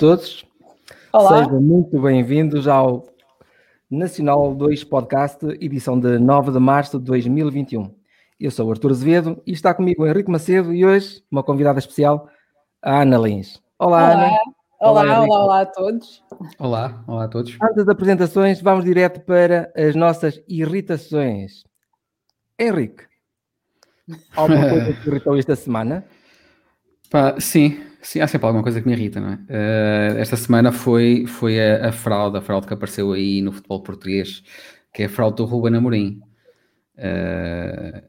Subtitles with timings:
[0.00, 0.46] todos.
[1.12, 1.44] Olá.
[1.44, 3.06] Sejam muito bem-vindos ao
[3.90, 7.94] Nacional 2 Podcast, edição de 9 de março de 2021.
[8.40, 11.78] Eu sou o Artur Azevedo e está comigo o Henrique Macedo e hoje uma convidada
[11.78, 12.30] especial,
[12.80, 13.60] a Ana Lins.
[13.78, 14.38] Olá, olá Ana.
[14.80, 16.24] Olá, olá, olá, olá, a todos.
[16.58, 17.58] Olá, olá a todos.
[17.62, 21.62] Antes das apresentações, vamos direto para as nossas irritações.
[22.58, 23.04] Henrique,
[24.34, 26.06] alguma coisa que irritou esta semana?
[27.10, 29.34] Pá, sim, sim, há sempre alguma coisa que me irrita, não é?
[29.34, 33.82] Uh, esta semana foi, foi a, a, fraude, a fraude que apareceu aí no futebol
[33.82, 34.42] português,
[34.92, 36.20] que é a fraude do Ruben Amorim,
[36.96, 38.02] uh,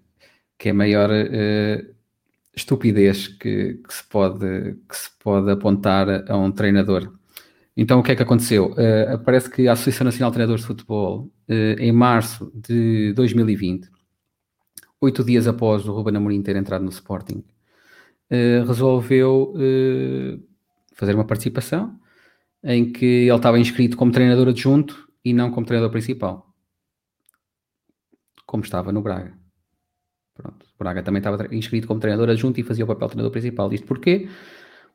[0.58, 1.96] que é a maior uh,
[2.56, 7.14] estupidez que, que, se pode, que se pode apontar a um treinador.
[7.76, 8.76] Então, o que é que aconteceu?
[9.24, 13.90] parece que a Associação Nacional de Treinadores de Futebol, em março de 2020,
[15.00, 17.44] oito dias após o Ruben Amorim ter entrado no Sporting,
[18.32, 20.44] uh, resolveu uh,
[20.94, 22.00] fazer uma participação
[22.64, 26.54] em que ele estava inscrito como treinador adjunto e não como treinador principal.
[28.46, 29.34] Como estava no Braga.
[30.34, 30.66] Pronto.
[30.66, 33.74] O Braga também estava inscrito como treinador adjunto e fazia o papel de treinador principal.
[33.74, 34.30] Isto porquê?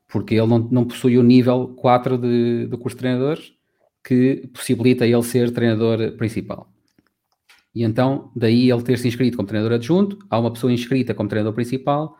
[0.08, 3.52] Porque ele não, não possui o nível 4 de, do curso de treinadores
[4.04, 6.72] que possibilita ele ser treinador principal.
[7.74, 11.28] E então, daí ele ter se inscrito como treinador adjunto, há uma pessoa inscrita como
[11.28, 12.16] treinador principal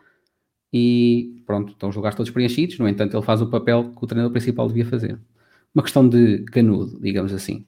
[0.77, 2.77] e pronto, estão os lugares todos preenchidos.
[2.77, 5.19] No entanto, ele faz o papel que o treinador principal devia fazer.
[5.73, 7.65] Uma questão de canudo, digamos assim.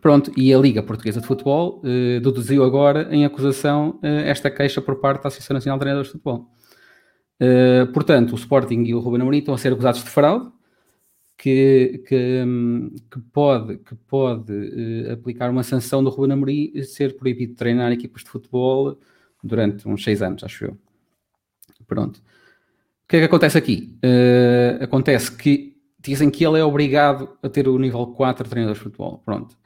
[0.00, 4.82] Pronto, e a Liga Portuguesa de Futebol eh, deduziu agora em acusação eh, esta queixa
[4.82, 6.50] por parte da Associação Nacional de Treinadores de Futebol.
[7.40, 10.50] Eh, portanto, o Sporting e o Ruben Amorim estão a ser acusados de fraude,
[11.38, 12.44] que, que,
[13.10, 17.92] que pode, que pode uh, aplicar uma sanção do Ruben Amorim ser proibido de treinar
[17.92, 18.98] equipas de futebol
[19.44, 20.78] durante uns seis anos, acho eu.
[21.86, 22.16] Pronto.
[22.16, 23.96] O que é que acontece aqui?
[24.04, 28.76] Uh, acontece que dizem que ele é obrigado a ter o nível 4 de treinador
[28.76, 29.22] de futebol.
[29.24, 29.56] Pronto.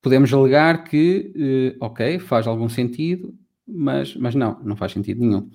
[0.00, 3.34] Podemos alegar que, uh, ok, faz algum sentido,
[3.66, 5.50] mas, mas não, não faz sentido nenhum.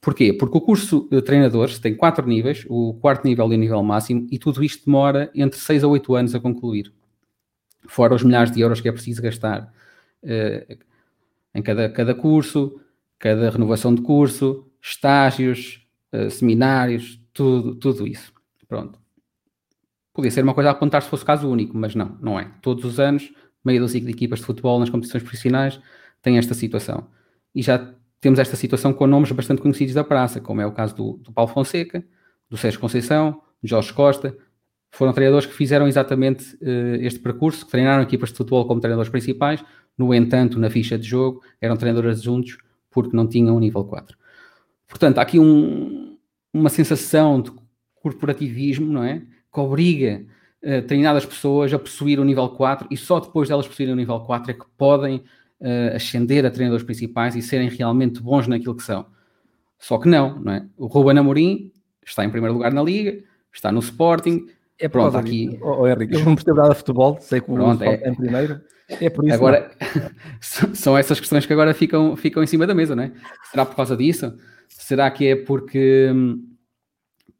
[0.00, 0.32] Porquê?
[0.32, 4.26] Porque o curso de treinadores tem quatro níveis, o quarto nível e o nível máximo,
[4.32, 6.92] e tudo isto demora entre 6 a 8 anos a concluir.
[7.86, 9.72] Fora os milhares de euros que é preciso gastar
[10.24, 10.76] uh,
[11.54, 12.80] em cada, cada curso,
[13.18, 18.32] cada renovação de curso, estágios, uh, seminários, tudo, tudo isso.
[18.68, 18.98] Pronto.
[20.12, 22.50] Podia ser uma coisa a apontar se fosse caso único, mas não, não é.
[22.60, 23.32] Todos os anos,
[23.64, 25.80] meia dúzia de equipas de futebol nas competições profissionais
[26.20, 27.06] têm esta situação.
[27.54, 30.94] E já temos esta situação com nomes bastante conhecidos da praça, como é o caso
[30.94, 32.04] do, do Paulo Fonseca,
[32.48, 34.36] do Sérgio Conceição, do Jorge Costa.
[34.90, 39.10] Foram treinadores que fizeram exatamente uh, este percurso, que treinaram equipas de futebol como treinadores
[39.10, 39.64] principais,
[39.96, 42.58] no entanto, na ficha de jogo, eram treinadores adjuntos
[42.90, 44.16] porque não tinham o nível 4.
[44.92, 46.18] Portanto, há aqui um,
[46.52, 47.50] uma sensação de
[47.94, 49.22] corporativismo, não é?
[49.52, 50.22] Que obriga
[50.62, 54.20] uh, determinadas pessoas a possuir o nível 4 e só depois delas possuírem o nível
[54.20, 58.82] 4 é que podem uh, ascender a treinadores principais e serem realmente bons naquilo que
[58.82, 59.06] são.
[59.78, 60.66] Só que não, não é?
[60.76, 61.72] O Ruben Amorim
[62.04, 63.18] está em primeiro lugar na Liga,
[63.50, 64.46] está no Sporting.
[64.78, 65.58] É pronto, aqui.
[65.62, 68.08] Oh, Henrique, eu não percebo nada de futebol, sei que o pronto, é...
[68.08, 68.60] em primeiro.
[69.00, 69.34] É por isso.
[69.34, 69.70] Agora,
[70.40, 73.12] são essas questões que agora ficam, ficam em cima da mesa, não é?
[73.50, 74.36] Será por causa disso?
[74.78, 76.10] Será que é porque.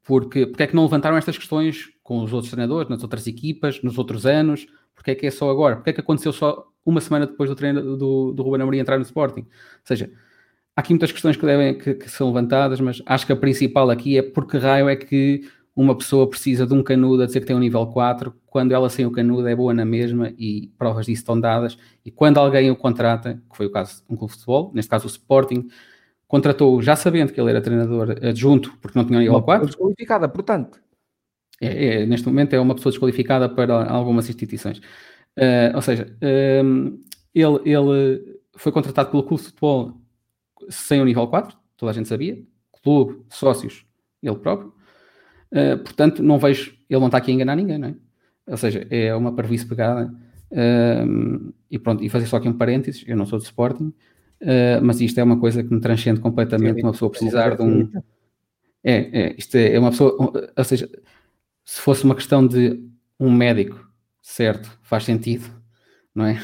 [0.05, 3.81] Porque, porque é que não levantaram estas questões com os outros treinadores, nas outras equipas,
[3.83, 4.67] nos outros anos?
[4.95, 5.77] Porque é que é só agora?
[5.77, 8.99] Porque é que aconteceu só uma semana depois do treino do, do Ruben Amorim entrar
[8.99, 9.41] no Sporting.
[9.41, 9.47] Ou
[9.85, 10.11] seja,
[10.77, 13.91] há aqui muitas questões que, devem, que, que, são levantadas, mas acho que a principal
[13.91, 17.47] aqui é porque raio é que uma pessoa precisa de um canudo a dizer que
[17.47, 21.07] tem um nível 4, quando ela sem o canudo é boa na mesma e provas
[21.07, 24.33] disso estão dadas, e quando alguém o contrata, que foi o caso de um clube
[24.33, 25.67] de futebol, neste caso o Sporting,
[26.33, 29.67] contratou já sabendo que ele era treinador adjunto, porque não tinha um nível uma 4.
[29.67, 30.81] desqualificada, portanto.
[31.61, 34.79] É, é, neste momento é uma pessoa desqualificada para algumas instituições.
[35.39, 36.17] Uh, ou seja,
[36.65, 36.99] um,
[37.35, 40.01] ele, ele foi contratado pelo clube de futebol
[40.71, 42.43] sem o nível 4, toda a gente sabia,
[42.83, 43.85] clube, sócios,
[44.23, 44.73] ele próprio.
[45.53, 47.95] Uh, portanto, não vejo, ele não está aqui a enganar ninguém, não é?
[48.47, 50.11] Ou seja, é uma parvice pegada.
[50.51, 53.93] Um, e pronto, e fazer só aqui um parênteses, eu não sou de Sporting,
[54.43, 57.91] uh, mas isto é uma coisa que me transcende completamente, uma pessoa precisar de um...
[58.85, 60.17] É, é, isto é, é uma pessoa,
[60.57, 60.91] ou seja,
[61.65, 62.83] se fosse uma questão de
[63.19, 63.89] um médico
[64.21, 65.45] certo, faz sentido,
[66.15, 66.41] não é?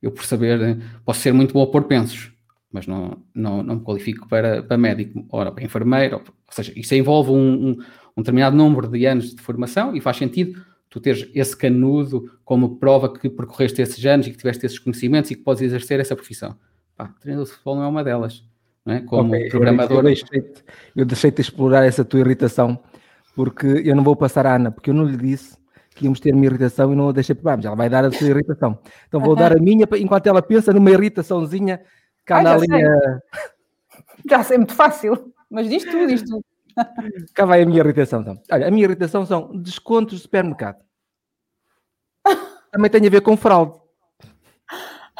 [0.00, 2.32] Eu por saber, posso ser muito bom a pôr pensos,
[2.72, 6.72] mas não, não, não me qualifico para, para médico, ora para enfermeiro, ou, ou seja,
[6.74, 7.70] isso envolve um, um,
[8.16, 12.76] um, determinado número de anos de formação e faz sentido tu teres esse canudo como
[12.76, 16.16] prova que percorreste esses anos e que tiveste esses conhecimentos e que podes exercer essa
[16.16, 16.56] profissão.
[17.02, 18.44] Pá, treinador de futebol não é uma delas,
[18.84, 19.00] não é?
[19.00, 19.98] Como okay, programador.
[19.98, 20.64] Eu deixei-te
[20.94, 22.78] deixei explorar essa tua irritação
[23.34, 25.56] porque eu não vou passar a Ana, porque eu não lhe disse
[25.94, 28.28] que íamos ter uma irritação e não a deixei para ela vai dar a sua
[28.28, 28.78] irritação.
[29.08, 31.82] Então vou dar a minha enquanto ela pensa numa irritaçãozinha
[32.24, 32.66] que anda ali.
[34.28, 35.32] Já sei, muito fácil.
[35.50, 36.44] Mas diz tudo, diz tudo.
[37.34, 38.40] Cá vai a minha irritação então.
[38.50, 40.78] Olha, a minha irritação são descontos de supermercado.
[42.70, 43.81] Também tem a ver com fraude.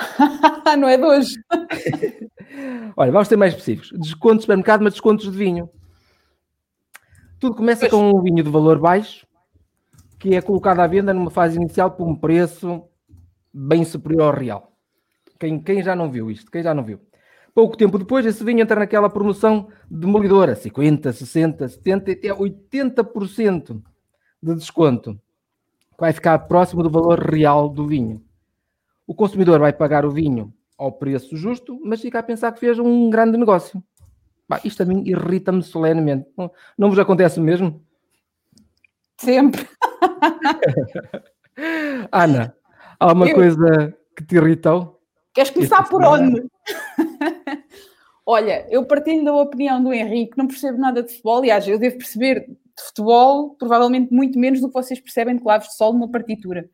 [0.79, 1.35] não é de hoje.
[2.97, 3.91] Olha, vamos ser mais específicos.
[3.99, 5.69] Descontos de supermercado, mas descontos de vinho.
[7.39, 9.27] Tudo começa com um vinho de valor baixo,
[10.19, 12.85] que é colocado à venda numa fase inicial por um preço
[13.53, 14.73] bem superior ao real.
[15.39, 16.51] Quem, quem já não viu isto?
[16.51, 17.01] Quem já não viu?
[17.55, 23.83] Pouco tempo depois, esse vinho entra naquela promoção demolidora, 50, 60, 70 até 80%
[24.43, 28.23] de desconto, que vai ficar próximo do valor real do vinho.
[29.07, 32.79] O consumidor vai pagar o vinho ao preço justo, mas fica a pensar que fez
[32.79, 33.83] um grande negócio.
[34.49, 36.29] Bah, isto a mim irrita-me solenemente.
[36.37, 37.85] Não, não vos acontece mesmo?
[39.19, 39.67] Sempre.
[42.11, 42.57] Ana,
[42.99, 43.35] há uma Eu...
[43.35, 45.01] coisa que te irritou?
[45.33, 46.45] Queres começar por onde?
[48.27, 51.99] Olha, eu partilho da opinião do Henrique, não percebo nada de futebol, aliás, eu devo
[51.99, 56.11] perceber de futebol provavelmente muito menos do que vocês percebem de claves de sol numa
[56.11, 56.69] partitura.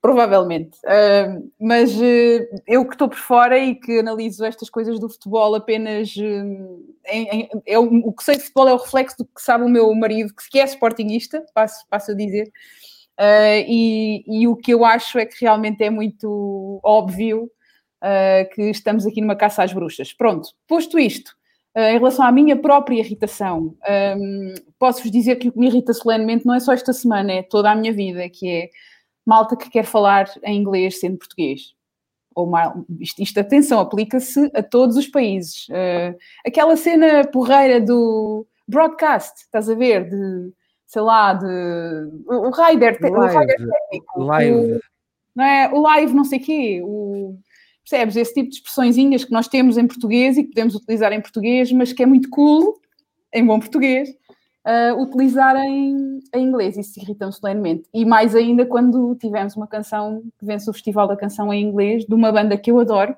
[0.00, 0.78] Provavelmente.
[0.84, 5.56] Uh, mas uh, eu que estou por fora e que analiso estas coisas do futebol
[5.56, 6.14] apenas.
[6.14, 9.64] Uh, em, em, é o, que sei de futebol é o reflexo do que sabe
[9.64, 12.50] o meu marido, que é sportingista, passo, passo a dizer.
[13.66, 17.50] E, e, o que eu acho é que realmente é muito óbvio
[18.54, 20.12] que estamos aqui numa caça às bruxas.
[20.12, 21.34] Pronto, posto isto,
[21.74, 23.74] em relação à minha própria irritação,
[24.16, 27.42] um, posso-vos dizer que o que me irrita solenemente não é só esta semana, é
[27.42, 28.70] toda a minha vida, que é
[29.28, 31.74] malta que quer falar em inglês sendo português.
[32.34, 35.68] Ou mal, isto, isto, atenção, aplica-se a todos os países.
[35.68, 36.16] Uh,
[36.46, 40.08] aquela cena porreira do broadcast, estás a ver?
[40.08, 40.50] De,
[40.86, 41.46] sei lá, de.
[42.26, 44.22] O rider técnico.
[44.22, 44.76] Live.
[44.76, 44.80] O,
[45.36, 45.70] não é?
[45.74, 46.80] o live, não sei o quê.
[46.82, 47.38] O,
[47.82, 48.16] percebes?
[48.16, 51.70] Esse tipo de expressõezinhas que nós temos em português e que podemos utilizar em português,
[51.70, 52.80] mas que é muito cool,
[53.34, 54.08] em bom português,
[54.68, 56.76] uh, utilizar em, em, inglês.
[56.76, 57.88] Isso irrita-me solenemente.
[57.92, 62.04] E mais ainda quando tivemos uma canção que vence o Festival da Canção em Inglês,
[62.04, 63.16] de uma banda que eu adoro.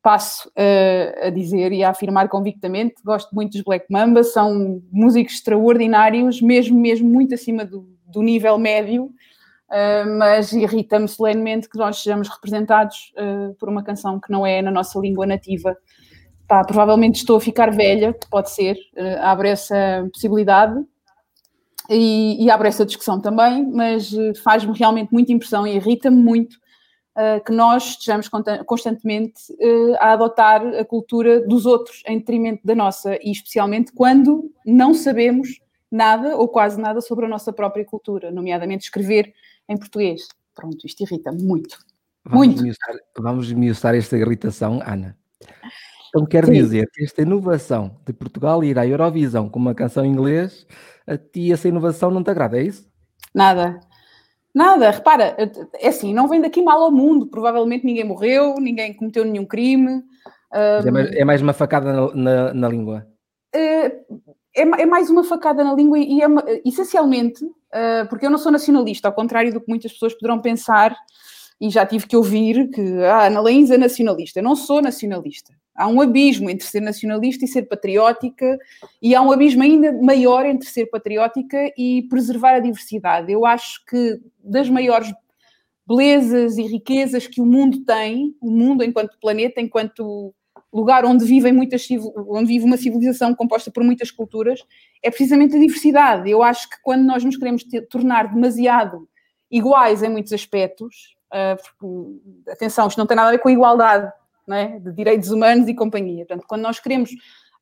[0.00, 5.34] Passo uh, a dizer e a afirmar convictamente, gosto muito dos Black Mamba, são músicos
[5.34, 12.00] extraordinários, mesmo, mesmo muito acima do, do nível médio, uh, mas irrita-me solenemente que nós
[12.00, 15.76] sejamos representados uh, por uma canção que não é na nossa língua nativa
[16.48, 20.82] pá, provavelmente estou a ficar velha, pode ser, uh, abre essa possibilidade
[21.90, 26.54] e, e abre essa discussão também, mas uh, faz-me realmente muita impressão e irrita-me muito
[27.14, 28.28] uh, que nós estejamos
[28.64, 29.42] constantemente
[30.00, 35.60] a adotar a cultura dos outros em detrimento da nossa, e especialmente quando não sabemos
[35.90, 39.34] nada ou quase nada sobre a nossa própria cultura, nomeadamente escrever
[39.68, 40.28] em português.
[40.54, 41.78] Pronto, isto irrita-me muito.
[42.24, 42.62] Vamos muito.
[42.62, 45.16] Miuçar, vamos miuçar esta irritação, Ana.
[46.08, 46.52] Então quer Sim.
[46.52, 50.66] dizer que esta inovação de Portugal ir à Eurovisão com uma canção em inglês,
[51.06, 52.88] a ti essa inovação não te agrada, é isso?
[53.34, 53.80] Nada.
[54.54, 55.36] Nada, repara,
[55.78, 60.02] é assim, não vem daqui mal ao mundo, provavelmente ninguém morreu, ninguém cometeu nenhum crime.
[60.52, 63.06] Um, é, mais, é, mais, uma facada na, na, na língua.
[63.54, 66.26] É, é, é, mais uma facada na língua e é
[66.64, 70.96] essencialmente, uh, porque eu não sou nacionalista, ao contrário do que muitas pessoas poderão pensar,
[71.60, 74.38] e já tive que ouvir que ah, Ana Leins é nacionalista.
[74.38, 75.52] Eu não sou nacionalista.
[75.74, 78.58] Há um abismo entre ser nacionalista e ser patriótica,
[79.00, 83.30] e há um abismo ainda maior entre ser patriótica e preservar a diversidade.
[83.32, 85.12] Eu acho que das maiores
[85.86, 90.34] belezas e riquezas que o mundo tem, o mundo enquanto planeta, enquanto
[90.72, 91.86] lugar onde vivem muitas
[92.28, 94.60] onde vive uma civilização composta por muitas culturas,
[95.02, 96.30] é precisamente a diversidade.
[96.30, 99.08] Eu acho que quando nós nos queremos ter, tornar demasiado
[99.50, 104.12] iguais em muitos aspectos, porque, atenção, isto não tem nada a ver com a igualdade,
[104.50, 104.78] é?
[104.78, 106.24] de direitos humanos e companhia.
[106.24, 107.10] Portanto, quando nós queremos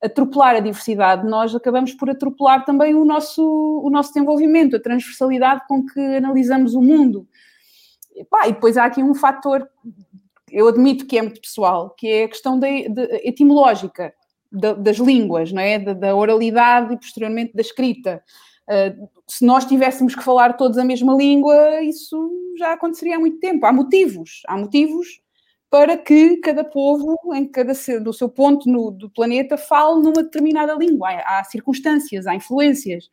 [0.03, 3.43] atropelar a diversidade, nós acabamos por atropelar também o nosso,
[3.83, 7.27] o nosso desenvolvimento, a transversalidade com que analisamos o mundo.
[8.15, 9.69] E, pá, e depois há aqui um fator,
[10.51, 14.13] eu admito que é muito pessoal, que é a questão da, de, etimológica
[14.51, 15.79] da, das línguas, não é?
[15.79, 18.23] Da, da, oralidade e posteriormente da escrita.
[18.69, 23.39] Uh, se nós tivéssemos que falar todos a mesma língua, isso já aconteceria há muito
[23.39, 23.65] tempo.
[23.67, 25.21] Há motivos, há motivos
[25.71, 30.75] para que cada povo, em cada do seu ponto no, do planeta, fale numa determinada
[30.75, 31.11] língua.
[31.11, 33.09] Há, há, circunstâncias, há influências.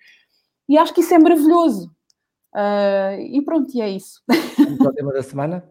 [0.67, 1.91] E acho que isso é maravilhoso.
[2.53, 4.22] Uh, e pronto, e é isso.
[4.57, 5.69] Vamos ao tema da semana?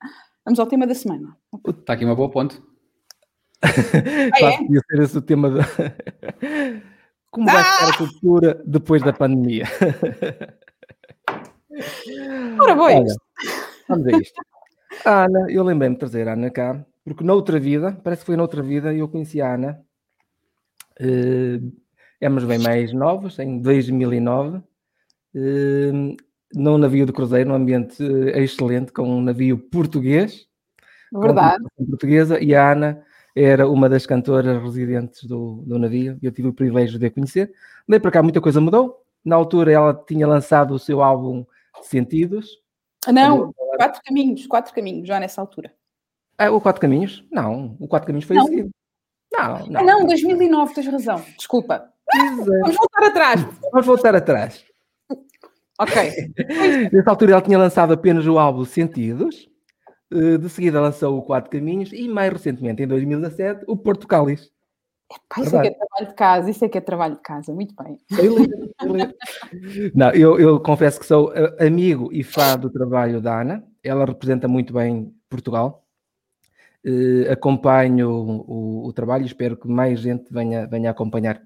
[0.44, 1.36] Vamos ao tema da semana.
[1.68, 2.62] Está aqui uma boa ponto.
[3.62, 3.68] ah,
[4.40, 4.58] é?
[4.58, 5.50] ser esse o tema.
[5.50, 5.60] De...
[7.36, 9.66] Como vai ficar a cultura depois da pandemia?
[12.58, 13.14] Ora, bois.
[13.86, 14.42] vamos a isto.
[15.04, 18.36] A Ana, eu lembrei-me de trazer a Ana cá, porque noutra vida, parece que foi
[18.36, 19.78] noutra vida, eu conheci a Ana.
[20.98, 21.76] Uh,
[22.18, 24.62] éramos bem mais novos, em 2009, uh,
[26.54, 30.46] num navio de cruzeiro, num ambiente uh, excelente, com um navio português.
[31.12, 31.62] Verdade.
[31.86, 33.04] Portuguesa, e a Ana
[33.36, 37.52] era uma das cantoras residentes do, do navio, eu tive o privilégio de a conhecer.
[37.86, 39.04] Daí para cá muita coisa mudou.
[39.22, 41.44] Na altura ela tinha lançado o seu álbum
[41.82, 42.48] Sentidos.
[43.06, 45.70] Não, Quatro Caminhos, Quatro Caminhos, já nessa altura.
[46.38, 47.22] Ah, o Quatro Caminhos?
[47.30, 48.46] Não, o Quatro Caminhos foi não.
[48.46, 48.70] seguido.
[49.30, 49.80] Não, não.
[49.80, 51.22] Ah, não, 2009, tens razão.
[51.36, 51.92] Desculpa.
[52.14, 53.46] Vamos voltar atrás.
[53.70, 54.64] Vamos voltar atrás.
[55.78, 56.32] ok.
[56.90, 59.46] Nessa altura ela tinha lançado apenas o álbum Sentidos
[60.10, 64.50] de seguida lançou o Quatro Caminhos e mais recentemente, em 2017, o Porto Cáliz.
[65.12, 67.52] Epá, isso é que é trabalho de casa, isso é que é trabalho de casa,
[67.52, 67.98] muito bem.
[69.94, 74.04] Não, eu, eu, confesso que sou eh, amigo e fã do trabalho da Ana, ela
[74.04, 75.84] representa muito bem Portugal.
[76.84, 81.42] Uh, acompanho o, o, o, trabalho e espero que mais gente venha, venha acompanhar.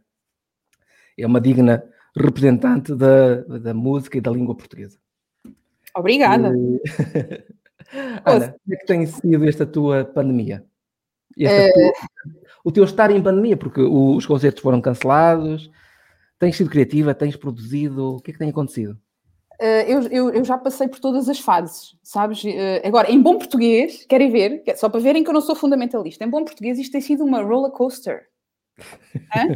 [1.18, 1.82] É uma digna
[2.16, 4.98] representante da, da música e da língua portuguesa.
[5.94, 6.50] Obrigada.
[6.50, 6.80] Uh...
[8.24, 10.64] Ana, como é que tem sido esta tua pandemia?
[11.38, 11.92] Esta tua,
[12.64, 15.70] o teu estar em pandemia, porque os concertos foram cancelados,
[16.38, 18.98] tens sido criativa, tens produzido, o que é que tem acontecido?
[19.60, 22.42] Uh, eu, eu, eu, já passei por todas as fases, sabes?
[22.42, 26.24] Uh, agora, em bom português, querem ver, só para verem que eu não sou fundamentalista,
[26.24, 28.26] em bom português isto tem sido uma roller coaster.
[28.78, 29.50] uh,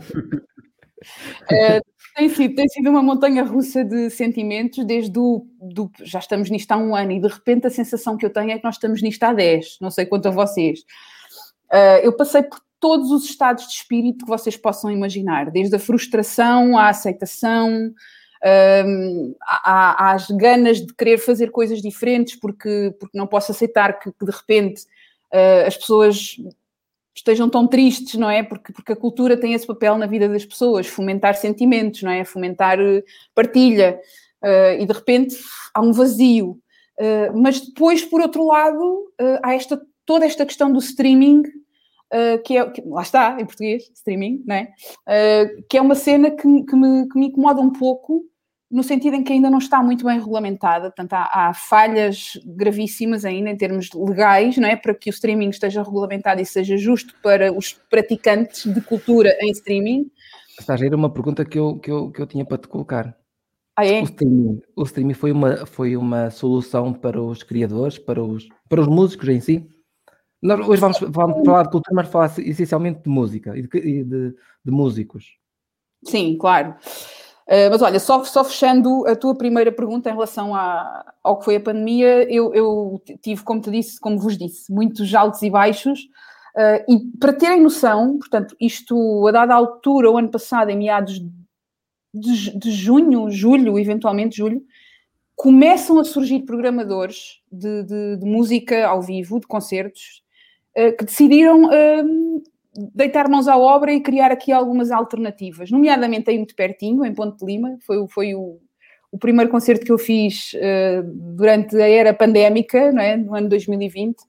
[2.14, 5.46] tem, sido, tem sido uma montanha russa de sentimentos desde o.
[5.60, 8.50] Do, já estamos nisto há um ano e de repente a sensação que eu tenho
[8.50, 10.80] é que nós estamos nisto há 10, não sei quanto a vocês.
[12.02, 16.76] eu passei por todos os estados de espírito que vocês possam imaginar, desde a frustração
[16.76, 17.94] à aceitação,
[18.86, 24.26] um, às ganas de querer fazer coisas diferentes porque, porque não posso aceitar que, que
[24.26, 24.82] de repente
[25.32, 26.36] uh, as pessoas
[27.14, 28.42] estejam tão tristes, não é?
[28.42, 32.24] Porque, porque a cultura tem esse papel na vida das pessoas, fomentar sentimentos, não é?
[32.24, 33.02] Fomentar uh,
[33.34, 34.00] partilha.
[34.42, 35.36] Uh, e de repente
[35.72, 36.58] há um vazio.
[37.34, 39.10] mas depois, por outro lado,
[39.42, 41.42] há esta, toda esta questão do streaming
[42.12, 44.68] Uh, que é, que, lá está, em português, streaming, né?
[45.00, 48.24] Uh, que é uma cena que, que, me, que me incomoda um pouco,
[48.74, 53.24] no sentido em que ainda não está muito bem regulamentada, portanto há, há, falhas gravíssimas
[53.24, 54.74] ainda em termos legais, não é?
[54.74, 59.52] Para que o streaming esteja regulamentado e seja justo para os praticantes de cultura em
[59.52, 60.10] streaming.
[60.58, 63.16] Estás a ir uma pergunta que eu, que, eu, que eu tinha para te colocar.
[63.76, 64.00] Ah, é?
[64.00, 68.80] O streaming, o streaming foi, uma, foi uma solução para os criadores, para os, para
[68.80, 69.70] os músicos em si?
[70.42, 74.34] Nós hoje vamos, vamos falar de cultura, mas falar essencialmente de música e de, de,
[74.64, 75.38] de músicos.
[76.04, 76.74] Sim, claro.
[77.46, 81.44] Uh, mas olha, só, só fechando a tua primeira pergunta em relação à, ao que
[81.44, 85.50] foi a pandemia, eu, eu, tive, como te disse, como vos disse, muitos altos e
[85.50, 86.00] baixos.
[86.56, 91.20] Uh, e para terem noção, portanto, isto a dada altura, o ano passado, em meados
[92.14, 94.62] de, de junho, julho, eventualmente julho,
[95.36, 100.22] começam a surgir programadores de, de, de música ao vivo, de concertos,
[100.74, 101.70] eh, que decidiram
[102.94, 107.38] deitar mãos à obra e criar aqui algumas alternativas, nomeadamente aí muito pertinho, em Ponte
[107.38, 108.58] de Lima, foi, foi o,
[109.12, 111.02] o primeiro concerto que eu fiz uh,
[111.36, 113.16] durante a era pandémica, não é?
[113.16, 114.24] no ano 2020, uh,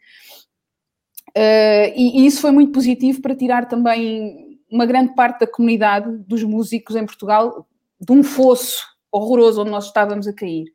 [1.35, 6.43] e, e, isso foi muito positivo para tirar também uma grande parte da comunidade dos
[6.43, 7.67] músicos em Portugal
[7.99, 10.65] de um fosso horroroso onde nós estávamos a cair.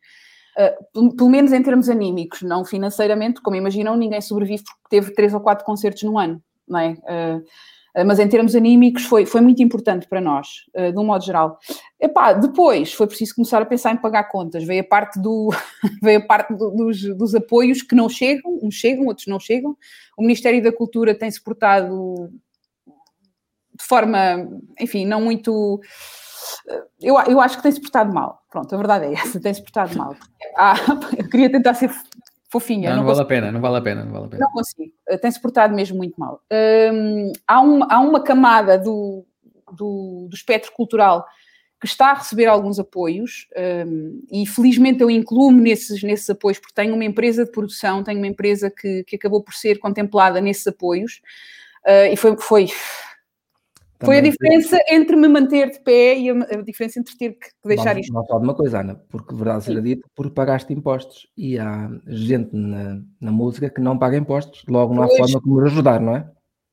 [0.96, 5.32] Uh, pelo menos em termos anímicos, não financeiramente, como imaginam, ninguém sobrevive porque teve três
[5.32, 6.92] ou quatro concertos no ano, não é?
[6.92, 7.44] Uh,
[8.06, 11.58] mas em termos anímicos foi, foi muito importante para nós, de um modo geral.
[12.00, 15.50] Epá, depois foi preciso começar a pensar em pagar contas, veio a parte, do,
[16.00, 19.76] veio a parte do, dos, dos apoios que não chegam, uns chegam, outros não chegam.
[20.16, 22.30] O Ministério da Cultura tem se portado
[22.86, 24.48] de forma,
[24.78, 25.80] enfim, não muito
[27.00, 28.42] eu, eu acho que tem-se portado mal.
[28.50, 30.14] Pronto, a verdade é essa, tem-se portado mal.
[30.56, 30.74] Ah,
[31.16, 31.90] eu queria tentar ser
[32.50, 32.90] fofinha.
[32.90, 34.44] Não, não, não vale a pena, não vale a pena, não vale a pena.
[34.44, 36.42] Não consigo, eh, tem-se portado mesmo muito mal.
[36.92, 39.24] Hum, há, um, há uma camada do,
[39.72, 41.24] do, do espectro cultural
[41.80, 43.46] que está a receber alguns apoios
[43.86, 48.18] um, e felizmente eu incluo-me nesses, nesses apoios porque tenho uma empresa de produção, tenho
[48.18, 51.22] uma empresa que, que acabou por ser contemplada nesses apoios
[51.86, 52.66] uh, e foi, foi
[54.02, 57.90] foi a diferença entre me manter de pé e a, diferença entre ter que deixar
[57.90, 58.12] Vamos, isto.
[58.14, 61.90] Não falo de uma coisa, Ana, porque verdade seja dito, porque pagaste impostos e há
[62.06, 65.18] gente na, na música que não paga impostos, logo não há pois.
[65.18, 66.30] forma como ajudar, não é?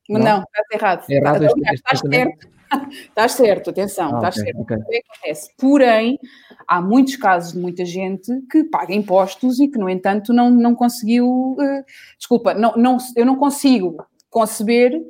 [0.09, 1.05] Não, não estás errado.
[1.09, 2.47] É errado estás, este, estás certo.
[2.91, 4.61] estás certo, atenção, ah, estás okay, certo.
[4.61, 4.77] Okay.
[4.77, 5.49] Que acontece?
[5.57, 6.19] Porém,
[6.67, 10.75] há muitos casos de muita gente que paga impostos e que, no entanto, não, não
[10.75, 11.27] conseguiu.
[11.27, 11.83] Uh,
[12.17, 13.97] desculpa, não, não, eu não consigo
[14.29, 15.01] conceber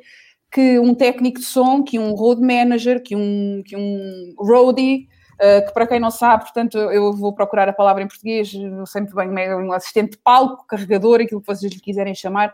[0.52, 5.66] que um técnico de som, que um road manager, que um, que um roadie, uh,
[5.66, 9.02] que para quem não sabe, portanto, eu vou procurar a palavra em português, eu sei
[9.02, 12.54] muito bem, é um assistente de palco, carregador, aquilo que vocês lhe quiserem chamar,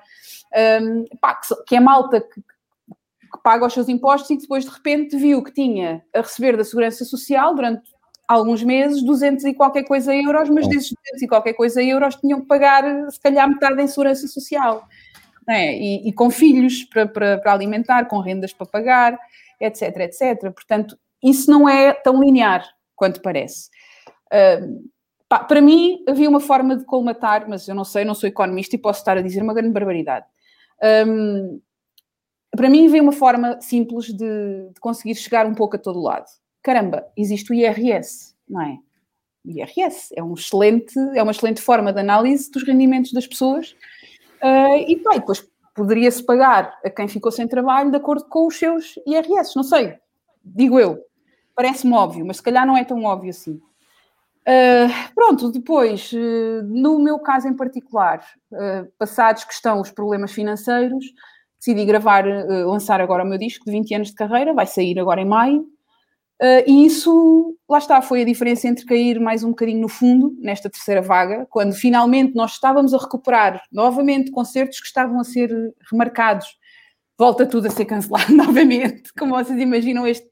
[0.81, 4.71] um, pá, que, é malta que, que paga os seus impostos e que depois de
[4.71, 7.93] repente viu que tinha a receber da Segurança Social durante
[8.27, 12.41] alguns meses 200 e qualquer coisa euros, mas desses 200 e qualquer coisa euros tinham
[12.41, 14.87] que pagar se calhar metade em Segurança Social.
[15.49, 15.75] É?
[15.75, 19.19] E, e, com filhos para, para, para, alimentar, com rendas para pagar,
[19.59, 20.51] etc, etc.
[20.53, 23.69] Portanto, isso não é tão linear quanto parece.
[24.27, 24.89] Uh,
[25.47, 28.79] para mim, havia uma forma de colmatar, mas eu não sei, não sou economista e
[28.79, 30.25] posso estar a dizer uma grande barbaridade.
[31.07, 31.59] Um,
[32.55, 36.25] para mim veio uma forma simples de, de, conseguir chegar um pouco a todo lado.
[36.61, 38.77] Caramba, existe o IRS, não é?
[39.43, 43.75] O IRS é, um excelente, é uma excelente forma de análise dos rendimentos das pessoas
[44.43, 48.57] uh, e, pá, depois poderia-se pagar a quem ficou sem trabalho de acordo com os
[48.57, 49.97] seus IRS, não sei,
[50.43, 50.99] digo eu.
[51.55, 53.61] Parece-me óbvio, mas se calhar não é tão óbvio assim.
[54.43, 60.33] Uh, pronto, depois, uh, no meu caso em particular, uh, passados que estão os problemas
[60.33, 61.05] financeiros,
[61.57, 62.25] decidi gravar,
[62.65, 65.65] lançar agora o meu disco de 20 anos de carreira, vai sair agora em maio,
[66.67, 70.69] e isso, lá está, foi a diferença entre cair mais um bocadinho no fundo, nesta
[70.69, 75.49] terceira vaga, quando finalmente nós estávamos a recuperar novamente concertos que estavam a ser
[75.89, 76.47] remarcados,
[77.17, 80.27] volta tudo a ser cancelado novamente, como vocês imaginam este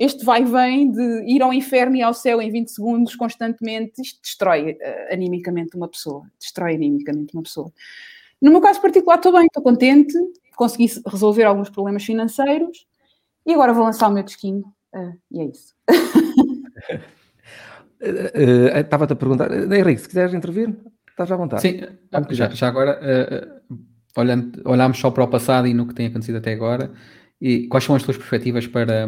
[0.00, 4.72] este vai-vem de ir ao inferno e ao céu em 20 segundos constantemente, isto destrói
[4.72, 6.22] uh, animicamente uma pessoa.
[6.38, 7.70] Destrói animicamente uma pessoa.
[8.40, 10.14] No meu caso particular, estou bem, estou contente,
[10.56, 12.86] consegui resolver alguns problemas financeiros
[13.44, 14.64] e agora vou lançar o meu disquinho.
[14.94, 15.74] Uh, e é isso.
[18.00, 20.74] Estava-te a perguntar, Henrique, se quiseres intervir,
[21.08, 21.62] estás à vontade.
[21.62, 21.80] Sim,
[22.30, 23.62] já, já, agora,
[24.16, 26.90] olhando, olhamos só para o passado e no que tem acontecido até agora,
[27.38, 29.06] e quais são as tuas perspectivas para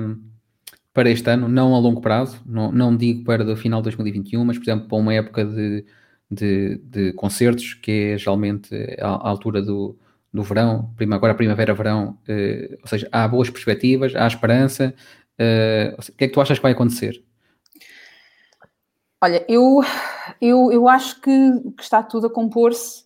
[0.92, 4.44] para este ano, não a longo prazo, não, não digo para o final de 2021,
[4.44, 5.86] mas por exemplo para uma época de,
[6.30, 9.98] de, de concertos, que é geralmente a, a altura do,
[10.32, 14.94] do verão, prima, agora primavera-verão, eh, ou seja, há boas perspectivas, há esperança.
[15.42, 17.24] Eh, o que é que tu achas que vai acontecer?
[19.20, 19.80] Olha, eu,
[20.40, 21.30] eu, eu acho que,
[21.76, 23.04] que está tudo a compor-se,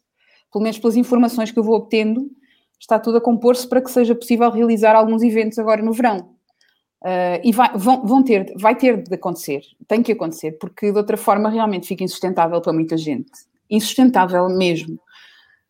[0.52, 2.30] pelo menos pelas informações que eu vou obtendo,
[2.78, 6.34] está tudo a compor-se para que seja possível realizar alguns eventos agora no verão.
[7.02, 10.98] Uh, e vai, vão, vão, ter, vai ter de acontecer, tem que acontecer, porque de
[10.98, 13.30] outra forma realmente fica insustentável para muita gente.
[13.70, 14.98] Insustentável mesmo.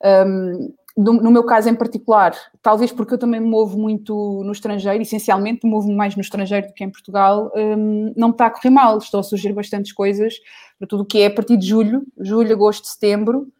[0.02, 4.52] Um, no, no, meu caso em particular, talvez porque eu também me movo muito no
[4.52, 8.50] estrangeiro, essencialmente movo-me mais no estrangeiro do que em Portugal, um, não me está a
[8.50, 10.34] correr mal, estão a surgir bastantes coisas
[10.78, 13.52] para tudo o que é a partir de julho, julho, agosto, setembro,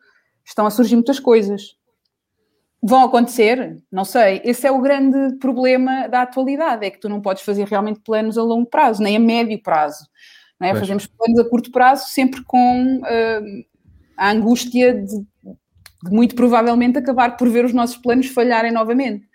[0.45, 1.77] estão a surgir muitas coisas.
[2.83, 3.83] Vão acontecer?
[3.91, 4.41] Não sei.
[4.45, 8.39] Esse é o grande problema da atualidade, é que tu não podes fazer realmente planos
[8.39, 10.07] a longo prazo, nem a médio prazo.
[10.61, 10.75] É?
[10.75, 13.65] Fazemos planos a curto prazo sempre com uh,
[14.17, 15.27] a angústia de,
[16.03, 19.27] de, muito provavelmente acabar por ver os nossos planos falharem novamente.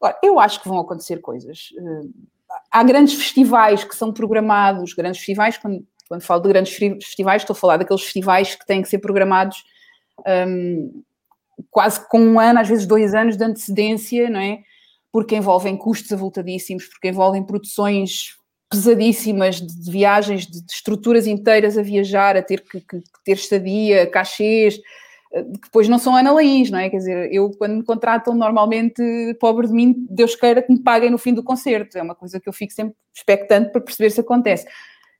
[0.00, 1.70] Agora, eu acho que vão acontecer coisas.
[1.78, 2.12] Uh,
[2.70, 7.54] há grandes festivais que são programados, grandes festivais, quando, quando falo de grandes festivais, estou
[7.54, 9.64] a falar daqueles festivais que têm que ser programados
[10.26, 11.02] um,
[11.70, 14.60] quase com um ano, às vezes dois anos de antecedência, não é?
[15.10, 18.36] Porque envolvem custos avultadíssimos, porque envolvem produções
[18.70, 24.76] pesadíssimas de, viagens, de, estruturas inteiras a viajar, a ter que, que, ter estadia, cachês,
[24.76, 24.80] eh,
[25.32, 26.90] que depois não são analaís, não é?
[26.90, 29.02] Quer dizer, eu quando me contratam normalmente,
[29.40, 32.38] pobre de mim, Deus queira que me paguem no fim do concerto, é uma coisa
[32.38, 34.66] que eu fico sempre expectante para perceber se acontece.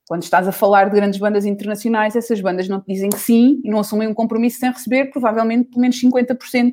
[0.07, 3.61] Quando estás a falar de grandes bandas internacionais, essas bandas não te dizem que sim
[3.65, 6.73] e não assumem um compromisso sem receber, provavelmente, pelo menos 50%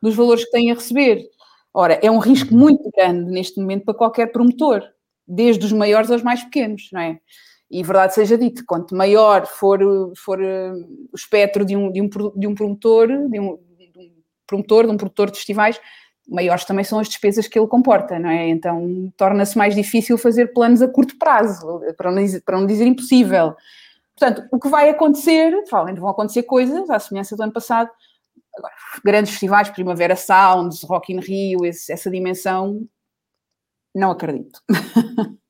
[0.00, 1.24] dos valores que têm a receber.
[1.74, 2.60] Ora, é um risco uhum.
[2.60, 4.82] muito grande neste momento para qualquer promotor,
[5.26, 7.18] desde os maiores aos mais pequenos, não é?
[7.70, 9.78] E verdade seja dita, quanto maior for,
[10.16, 10.74] for uh,
[11.12, 14.12] o espectro de um, de um, de um promotor, de um, de um
[14.46, 15.78] promotor, de um produtor de festivais,
[16.26, 18.48] maiores também são as despesas que ele comporta, não é?
[18.48, 22.86] Então torna-se mais difícil fazer planos a curto prazo, para não, dizer, para não dizer
[22.86, 23.54] impossível.
[24.16, 27.90] Portanto, o que vai acontecer, provavelmente vão acontecer coisas, à semelhança do ano passado,
[28.56, 32.86] agora, grandes festivais, Primavera Sounds, Rock in Rio, esse, essa dimensão,
[33.94, 34.60] não acredito.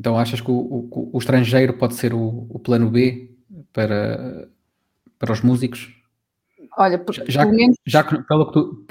[0.00, 3.30] Então achas que o, o, o estrangeiro pode ser o, o plano B
[3.70, 4.48] para,
[5.18, 5.94] para os músicos?
[6.78, 7.76] Olha, porque, já, pelo menos...
[7.84, 8.86] já pelo que tu,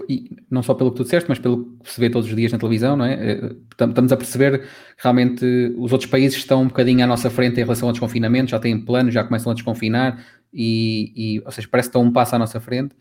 [0.51, 2.59] não só pelo que tu disseste, mas pelo que se vê todos os dias na
[2.59, 3.13] televisão, não é?
[3.13, 4.67] Eh, estamos a perceber que
[4.99, 8.59] realmente os outros países estão um bocadinho à nossa frente em relação ao desconfinamento, já
[8.59, 12.35] têm plano, já começam a desconfinar e, e ou seja, parece que estão um passo
[12.35, 12.95] à nossa frente.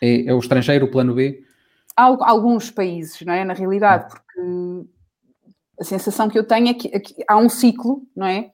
[0.00, 1.42] É, é o estrangeiro, o plano B?
[1.96, 3.44] Há alguns países, não é?
[3.44, 4.86] Na realidade, porque
[5.82, 8.50] a sensação que eu tenho é que, é que há um ciclo, não é?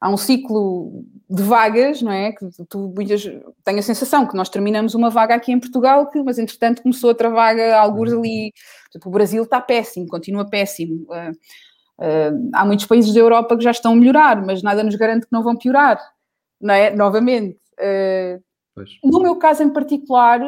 [0.00, 2.32] há um ciclo de vagas, não é?
[2.32, 3.22] Que tu muitas,
[3.62, 7.10] tenho a sensação que nós terminamos uma vaga aqui em Portugal, que, mas entretanto começou
[7.10, 8.52] outra vaga, alguns ali.
[8.90, 11.04] Tipo, o Brasil está péssimo, continua péssimo.
[11.04, 11.32] Uh,
[12.00, 15.26] uh, há muitos países da Europa que já estão a melhorar, mas nada nos garante
[15.26, 16.00] que não vão piorar,
[16.60, 16.90] não é?
[16.90, 17.58] Novamente.
[17.78, 18.42] Uh,
[19.04, 20.40] no meu caso em particular,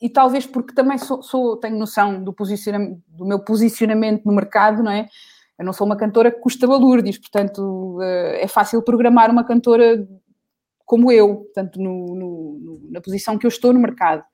[0.00, 4.82] e talvez porque também sou, sou tenho noção do, posicionamento, do meu posicionamento no mercado,
[4.82, 5.08] não é?
[5.58, 10.06] Eu não sou uma cantora que custa balúrdios, portanto eh, é fácil programar uma cantora
[10.88, 14.24] como eu, portanto, no, no, na posição que eu estou no mercado.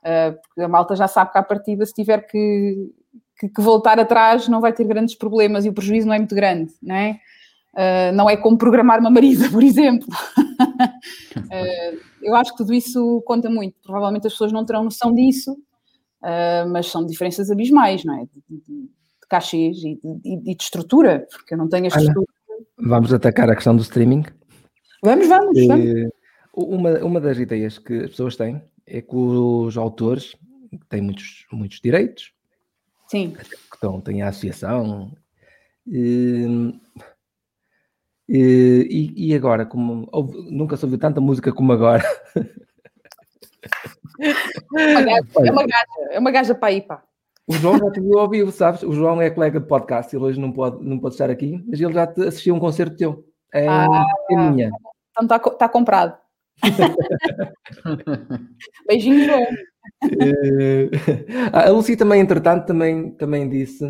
[0.00, 2.90] Uh, porque a malta já sabe que à partida, se tiver que,
[3.38, 6.34] que, que, voltar atrás, não vai ter grandes problemas e o prejuízo não é muito
[6.34, 7.20] grande, não é?
[7.74, 10.08] Uh, não é como programar uma Marisa, por exemplo.
[10.38, 13.76] uh, eu acho que tudo isso conta muito.
[13.82, 15.56] Provavelmente as pessoas não terão noção disso,
[16.70, 18.24] mas são diferenças abismais, não é?
[18.24, 18.90] De, de,
[19.28, 22.26] cachês e de, e de estrutura, porque eu não tenho a estrutura.
[22.76, 24.24] vamos atacar a questão do streaming?
[25.02, 26.10] Vamos, vamos, eh, vamos.
[26.52, 30.36] Uma, uma das ideias que as pessoas têm é que os autores
[30.88, 32.32] têm muitos, muitos direitos.
[33.08, 33.30] Sim.
[33.32, 35.12] Que estão, têm a associação.
[35.86, 36.74] E,
[38.32, 40.08] e, e agora, como
[40.50, 42.04] nunca se ouviu tanta música como agora.
[44.76, 47.02] É uma gaja, é uma gaja, é uma gaja para aí, pá.
[47.48, 48.84] O João já te viu ao vivo, sabes?
[48.84, 51.80] O João é colega de podcast, ele hoje não pode, não pode estar aqui, mas
[51.80, 53.24] ele já te assistiu um concerto teu.
[53.52, 54.70] É, ah, é minha.
[55.10, 56.16] Então está tá comprado.
[58.86, 59.42] Beijinho, João.
[60.04, 60.90] Uh,
[61.52, 63.84] a Lucy também, entretanto, também, também disse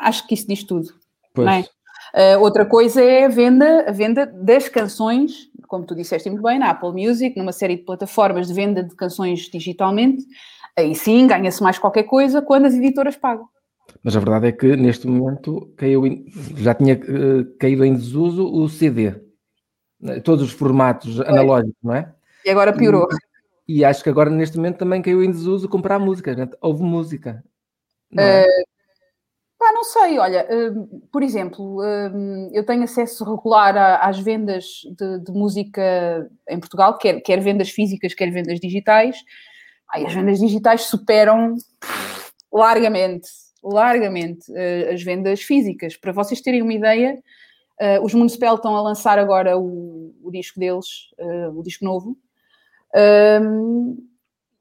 [0.00, 0.88] acho que isso diz tudo.
[1.34, 1.68] Pois.
[2.14, 2.36] É?
[2.36, 6.58] Uh, outra coisa é a venda, a venda das canções, como tu disseste muito bem,
[6.58, 10.24] na Apple Music, numa série de plataformas de venda de canções digitalmente.
[10.76, 13.48] Aí sim, ganha-se mais qualquer coisa quando as editoras pagam.
[14.06, 18.46] Mas a verdade é que neste momento caiu em, já tinha uh, caído em desuso
[18.46, 19.12] o CD.
[20.00, 22.14] Né, todos os formatos analógicos, não é?
[22.44, 23.08] E agora piorou.
[23.66, 26.36] E, e, acho que agora neste momento também caiu em desuso comprar música.
[26.36, 26.48] Né?
[26.60, 27.42] Houve música.
[28.08, 28.44] Não é?
[28.44, 28.46] Uh,
[29.58, 30.46] Pá, não sei, olha,
[31.10, 31.82] por exemplo,
[32.52, 38.14] eu tenho acesso regular às vendas de, de música em Portugal, quer, quer, vendas físicas,
[38.14, 39.16] quer vendas digitais.
[39.92, 41.56] Ai, as vendas digitais superam
[42.52, 43.28] largamente,
[43.72, 45.96] largamente uh, as vendas físicas.
[45.96, 47.18] Para vocês terem uma ideia,
[47.80, 52.16] uh, os Municipal estão a lançar agora o, o disco deles, uh, o disco novo,
[53.42, 53.96] um,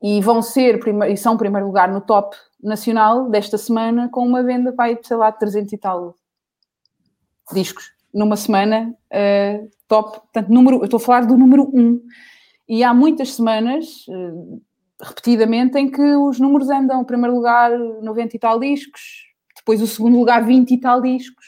[0.02, 4.72] e vão ser, e são primeiro lugar no top nacional desta semana com uma venda,
[4.72, 6.16] vai, sei lá, 300 e tal
[7.54, 10.20] discos numa semana uh, top.
[10.22, 12.02] Portanto, número, eu estou a falar do número 1.
[12.68, 14.06] E há muitas semanas,
[15.02, 19.02] repetidamente, em que os números andam, em primeiro lugar, 90 e tal discos,
[19.56, 21.46] depois o segundo lugar 20 e tal discos.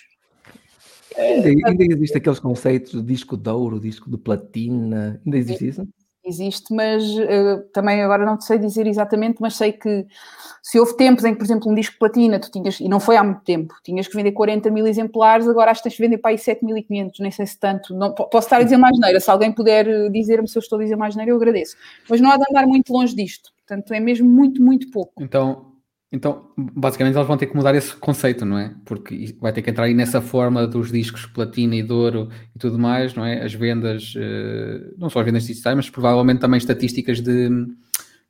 [1.17, 5.87] Ainda, ainda existe aqueles conceitos de disco de ouro, disco de platina, ainda existe isso?
[6.27, 10.05] Existe, mas uh, também agora não te sei dizer exatamente, mas sei que
[10.61, 13.15] se houve tempos em que, por exemplo, um disco platina, tu tinhas, e não foi
[13.15, 16.17] há muito tempo, tinhas que vender 40 mil exemplares, agora acho que tens que vender
[16.17, 19.31] para aí 7.500, nem sei se tanto, não, posso estar a dizer mais neira, se
[19.31, 21.77] alguém puder eh, dizer-me se eu estou a dizer mais neira, eu agradeço.
[22.09, 25.23] Mas não há de andar muito longe disto, portanto é mesmo muito, muito pouco.
[25.23, 25.76] Então,
[26.09, 28.73] então, basicamente eles vão ter que mudar esse conceito, não é?
[28.85, 32.59] Porque vai ter que entrar aí nessa forma dos discos platina e de ouro e
[32.59, 33.43] tudo mais, não é?
[33.43, 37.49] As vendas, eh, não só as vendas digitais, mas provavelmente também estatísticas de,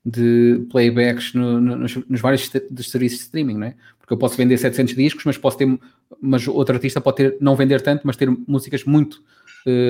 [0.03, 3.75] de playbacks no, no, nos, nos, vários serviços de streaming, não é?
[3.99, 5.79] Porque eu posso vender 700 discos, mas posso ter,
[6.19, 9.21] mas outro artista pode ter, não vender tanto, mas ter músicas muito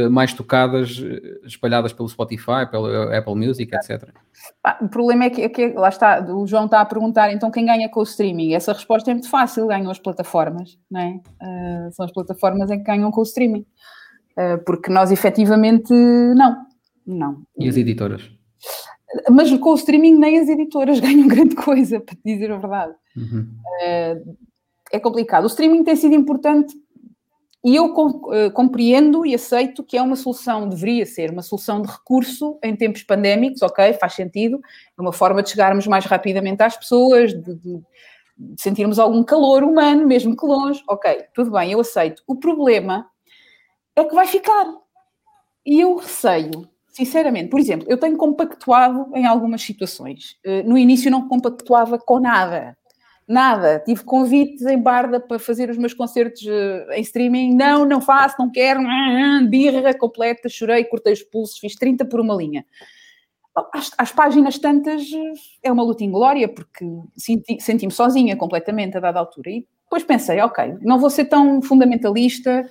[0.10, 4.10] mais tocadas, eh, espalhadas pelo Spotify, pelo Apple Music, etc.
[4.82, 7.66] O problema é que, é que, lá está, o João está a perguntar, então quem
[7.66, 8.54] ganha com o streaming?
[8.54, 11.20] Essa resposta é muito fácil, ganham as plataformas, não é?
[11.42, 13.66] Uh, são as plataformas em que ganham com o streaming.
[14.38, 16.66] Uh, porque nós efetivamente não.
[17.06, 17.44] Não.
[17.58, 18.30] E as editoras?
[19.30, 22.94] Mas com o streaming nem as editoras ganham grande coisa, para dizer a verdade.
[23.16, 23.48] Uhum.
[23.66, 24.38] Uh,
[24.92, 25.44] é complicado.
[25.44, 26.76] O streaming tem sido importante
[27.66, 31.90] e eu uh, compreendo e aceito que é uma solução, deveria ser uma solução de
[31.90, 34.60] recurso em tempos pandémicos, ok, faz sentido,
[34.98, 37.82] é uma forma de chegarmos mais rapidamente às pessoas, de, de,
[38.38, 42.24] de sentirmos algum calor humano, mesmo que longe, ok, tudo bem, eu aceito.
[42.28, 43.08] O problema
[43.96, 44.66] é que vai ficar.
[45.66, 50.38] E eu receio, sinceramente, por exemplo, eu tenho compactuado em algumas situações.
[50.46, 52.78] Uh, no início não compactuava com nada.
[53.28, 57.54] Nada, tive convites em Barda para fazer os meus concertos uh, em streaming.
[57.54, 58.80] Não, não faço, não quero.
[59.50, 62.66] Birra completa, chorei, cortei os pulsos, fiz 30 por uma linha.
[63.74, 65.04] Às, às páginas tantas
[65.62, 66.86] é uma luta inglória, porque
[67.18, 69.50] senti-me senti sozinha completamente a dada altura.
[69.50, 72.70] E depois pensei, ok, não vou ser tão fundamentalista,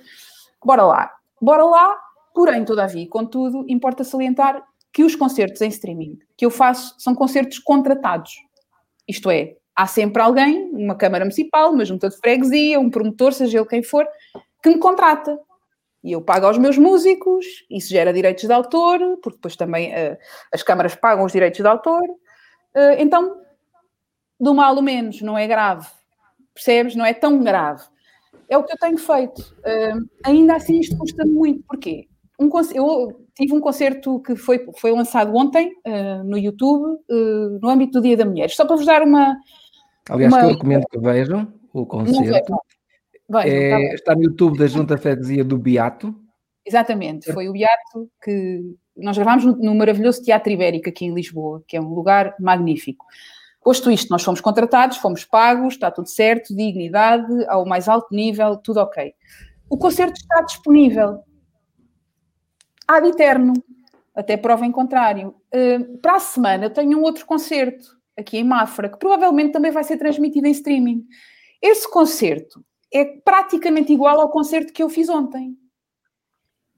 [0.63, 1.11] bora lá.
[1.39, 1.95] Bora lá,
[2.33, 7.59] porém, todavia, contudo, importa salientar que os concertos em streaming que eu faço são concertos
[7.59, 8.37] contratados.
[9.07, 13.59] Isto é, há sempre alguém, uma Câmara Municipal, uma junta de freguesia, um promotor, seja
[13.59, 14.07] ele quem for,
[14.61, 15.39] que me contrata.
[16.03, 20.17] E eu pago aos meus músicos, isso gera direitos de autor, porque depois também uh,
[20.51, 22.01] as câmaras pagam os direitos de autor.
[22.03, 23.39] Uh, então,
[24.39, 25.87] do mal ou menos, não é grave.
[26.55, 26.95] Percebes?
[26.95, 27.83] Não é tão grave.
[28.49, 29.41] É o que eu tenho feito.
[29.59, 31.63] Uh, ainda assim, isto custa muito.
[31.67, 32.07] Porquê?
[32.39, 35.71] Um, eu tive um concerto que foi, foi lançado ontem
[36.23, 36.99] no YouTube,
[37.59, 38.49] no âmbito do Dia da Mulher.
[38.51, 39.35] Só para vos dar uma,
[40.09, 40.39] Aliás, uma...
[40.39, 42.55] que eu recomendo que vejam o concerto.
[43.43, 46.15] É, tá está no YouTube da Junta Freguesia do Beato.
[46.65, 48.61] Exatamente, foi o Beato que
[48.95, 53.05] nós gravámos no, no, maravilhoso Teatro Ibérico aqui em Lisboa, que é um lugar magnífico.
[53.63, 58.57] Posto isto, nós fomos contratados, fomos pagos, está tudo certo, dignidade, ao mais alto nível,
[58.57, 59.13] tudo ok.
[59.69, 61.21] O concerto está disponível
[62.87, 63.53] ad eterno,
[64.15, 65.35] até prova em contrário.
[65.53, 69.71] Uh, para a semana eu tenho um outro concerto aqui em Mafra, que provavelmente também
[69.71, 71.05] vai ser transmitido em streaming.
[71.61, 75.55] Esse concerto é praticamente igual ao concerto que eu fiz ontem.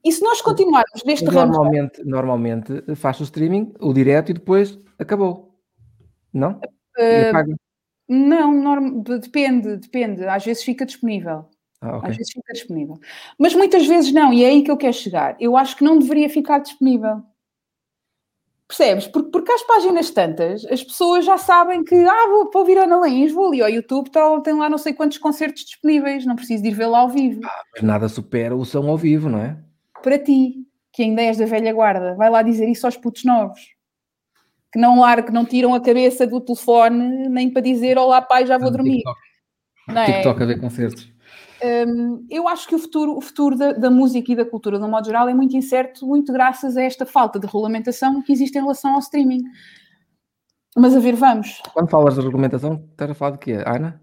[0.04, 2.10] E se nós continuarmos neste normalmente, ramo...
[2.10, 5.58] Normalmente faz o streaming, o direto e depois acabou.
[6.32, 6.60] Não?
[6.98, 7.56] Uh,
[8.08, 9.02] não, norm...
[9.02, 10.24] depende, depende.
[10.24, 11.48] Às vezes fica disponível.
[11.82, 12.10] Ah, okay.
[12.10, 12.98] Às vezes fica disponível.
[13.38, 15.36] Mas muitas vezes não, e é aí que eu quero chegar.
[15.38, 17.22] Eu acho que não deveria ficar disponível.
[18.70, 19.08] Percebes?
[19.08, 23.04] Porque, porque às páginas tantas, as pessoas já sabem que, ah, vou para ouvir Ana
[23.04, 26.62] Lins, vou ali ao YouTube, tá, tem lá não sei quantos concertos disponíveis, não preciso
[26.62, 27.40] de ir vê-lo ao vivo.
[27.44, 29.58] Ah, mas nada supera o som ao vivo, não é?
[30.00, 33.60] Para ti, que ainda és da velha guarda, vai lá dizer isso aos putos novos.
[34.72, 38.56] Que não largam, não tiram a cabeça do telefone, nem para dizer, olá pai, já
[38.56, 38.98] vou dormir.
[38.98, 39.20] TikTok.
[39.88, 40.06] Não é?
[40.12, 41.12] TikTok a ver concertos.
[41.62, 44.84] Um, eu acho que o futuro, o futuro da, da, música e da cultura, de
[44.84, 48.56] um modo geral, é muito incerto, muito graças a esta falta de regulamentação que existe
[48.56, 49.42] em relação ao streaming.
[50.76, 51.60] Mas a ver, vamos.
[51.74, 54.00] Quando falas de regulamentação, estás a falar de quê, Ana?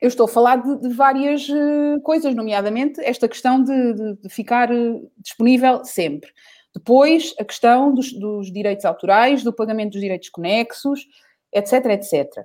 [0.00, 4.28] Eu estou a falar de, de várias uh, coisas, nomeadamente esta questão de, de, de
[4.28, 6.30] ficar uh, disponível sempre.
[6.74, 11.06] Depois, a questão dos, dos, direitos autorais, do pagamento dos direitos conexos,
[11.52, 12.44] etc, etc.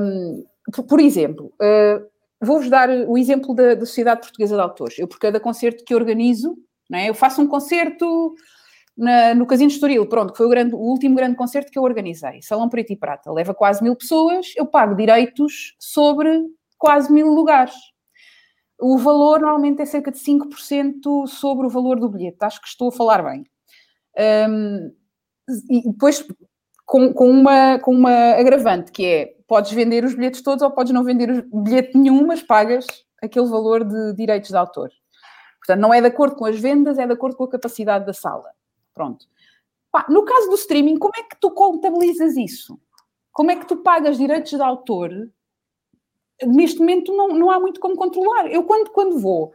[0.00, 2.06] Um, por, por, exemplo, uh,
[2.44, 4.98] Vou-vos dar o exemplo da, da, Sociedade Portuguesa de Autores.
[4.98, 6.56] Eu, por cada concerto que organizo,
[6.92, 7.08] é?
[7.08, 8.34] eu faço um concerto
[8.96, 11.82] na, no Casino Estoril, pronto, que foi o, grande, o, último grande concerto que eu
[11.82, 12.40] organizei.
[12.42, 13.32] Salão Preto e Prata.
[13.32, 16.44] Leva quase mil pessoas, eu pago direitos sobre
[16.78, 17.74] quase mil lugares.
[18.78, 22.38] O valor normalmente é cerca de 5% sobre o valor do bilhete.
[22.40, 23.44] Acho que estou a falar bem.
[24.48, 24.92] Um,
[25.70, 26.26] e depois
[26.84, 30.92] com, com, uma, com uma agravante, que é, podes vender os bilhetes todos ou podes
[30.92, 32.86] não vender bilhete nenhum, mas pagas
[33.22, 34.90] aquele valor de direitos de autor.
[35.58, 38.12] Portanto, não é de acordo com as vendas, é de acordo com a capacidade da
[38.12, 38.50] sala.
[38.92, 39.26] Pronto.
[39.90, 42.78] Pá, no caso do streaming, como é que tu contabilizas isso?
[43.32, 45.10] Como é que tu pagas direitos de autor?
[46.44, 48.46] Neste momento não, não há muito como controlar.
[48.52, 49.52] Eu, quando, quando vou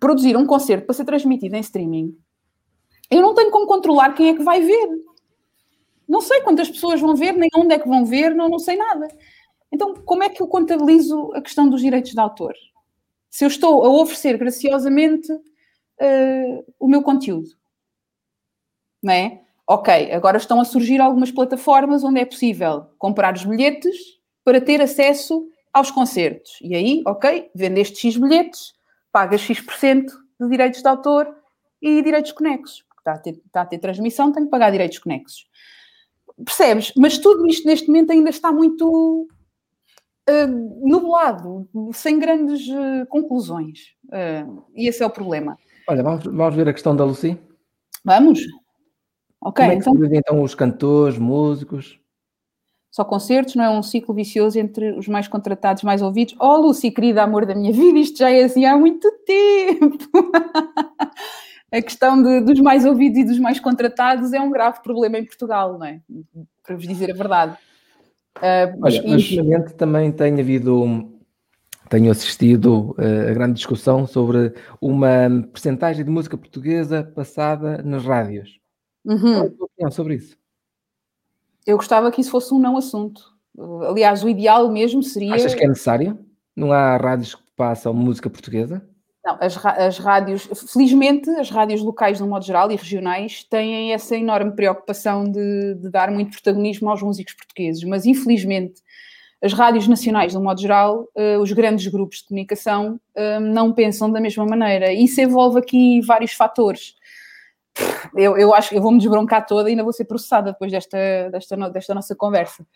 [0.00, 2.16] produzir um concerto para ser transmitido em streaming,
[3.10, 4.88] eu não tenho como controlar quem é que vai ver.
[6.08, 8.76] Não sei quantas pessoas vão ver, nem onde é que vão ver, não, não sei
[8.76, 9.08] nada.
[9.70, 12.54] Então, como é que eu contabilizo a questão dos direitos de autor?
[13.30, 17.48] Se eu estou a oferecer graciosamente uh, o meu conteúdo
[19.02, 19.40] não é?
[19.66, 23.96] Ok, agora estão a surgir algumas plataformas onde é possível comprar os bilhetes
[24.44, 26.58] para ter acesso aos concertos.
[26.60, 28.74] E aí, ok, vendeste X bilhetes,
[29.10, 30.06] pagas X%
[30.40, 31.34] de direitos de autor
[31.80, 32.84] e direitos conexos.
[32.98, 35.46] Está a, ter, está a ter transmissão, tem que pagar direitos conexos.
[36.44, 36.92] Percebes?
[36.96, 39.28] Mas tudo isto neste momento ainda está muito
[40.28, 43.80] uh, nublado, sem grandes uh, conclusões.
[44.06, 45.56] Uh, e esse é o problema.
[45.88, 47.38] Olha, vamos, vamos ver a questão da Lucy?
[48.04, 48.40] Vamos.
[49.40, 49.94] Ok, Como é então...
[50.14, 52.00] Então os cantores, músicos?
[52.90, 56.36] Só concertos, não é um ciclo vicioso entre os mais contratados, mais ouvidos.
[56.38, 60.10] Oh, Lucy, querida amor da minha vida, isto já é assim há muito tempo.
[61.72, 65.24] a questão de, dos mais ouvidos e dos mais contratados é um grave problema em
[65.24, 66.00] Portugal, não é?
[66.62, 67.56] Para vos dizer a verdade.
[68.36, 69.22] Uh, Olha, mas...
[69.22, 71.10] ultimamente também tem havido
[71.88, 78.58] tenho assistido uh, a grande discussão sobre uma percentagem de música portuguesa passada nas rádios.
[79.04, 79.18] Uhum.
[79.18, 80.36] Qual é a tua opinião sobre isso?
[81.66, 83.32] Eu gostava que isso fosse um não assunto.
[83.88, 85.34] Aliás, o ideal mesmo seria.
[85.34, 86.18] Achas que é necessário?
[86.56, 88.82] Não há rádios que passam música portuguesa?
[89.24, 94.16] Não, as, as rádios, felizmente, as rádios locais, no modo geral, e regionais, têm essa
[94.16, 98.82] enorme preocupação de, de dar muito protagonismo aos músicos portugueses, mas infelizmente
[99.40, 104.10] as rádios nacionais, no modo geral, uh, os grandes grupos de comunicação uh, não pensam
[104.10, 104.92] da mesma maneira.
[104.92, 106.94] Isso envolve aqui vários fatores
[108.14, 110.70] eu, eu acho que eu vou me desbroncar toda e ainda vou ser processada depois
[110.70, 110.98] desta,
[111.30, 112.66] desta, desta nossa conversa.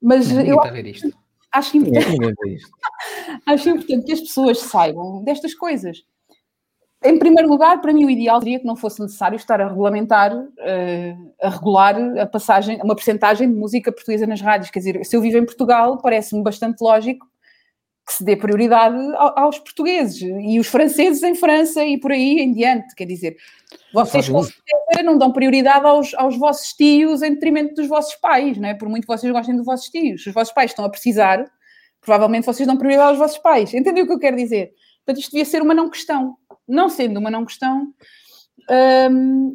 [0.00, 0.60] Mas Ninguém eu
[1.52, 2.58] acho importante,
[3.46, 6.02] acho importante que as pessoas saibam destas coisas.
[7.02, 10.36] Em primeiro lugar, para mim o ideal seria que não fosse necessário estar a regulamentar,
[10.36, 14.70] uh, a regular a passagem, uma percentagem de música portuguesa nas rádios.
[14.70, 17.24] Quer dizer, se eu vivo em Portugal, parece-me bastante lógico
[18.08, 18.96] que se dê prioridade
[19.36, 22.94] aos portugueses e os franceses em França e por aí em diante.
[22.94, 23.36] Quer dizer,
[23.92, 28.56] vocês com certeza não dão prioridade aos, aos vossos tios em detrimento dos vossos pais,
[28.56, 28.72] não é?
[28.72, 30.22] Por muito que vocês gostem dos vossos tios.
[30.22, 31.44] Se os vossos pais estão a precisar,
[32.00, 33.74] provavelmente vocês dão prioridade aos vossos pais.
[33.74, 34.72] Entendeu o que eu quero dizer?
[35.04, 36.34] Portanto, isto devia ser uma não questão.
[36.66, 37.92] Não sendo uma não questão,
[39.10, 39.54] hum,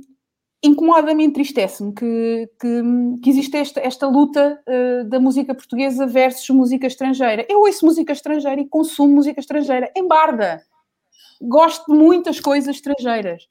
[0.64, 2.82] incomoda-me entristece-me que, que,
[3.22, 7.46] que, existe esta, esta luta uh, da música portuguesa versus música estrangeira.
[7.50, 10.64] Eu ouço música estrangeira e consumo música estrangeira em barda.
[11.42, 13.44] Gosto de muitas coisas estrangeiras.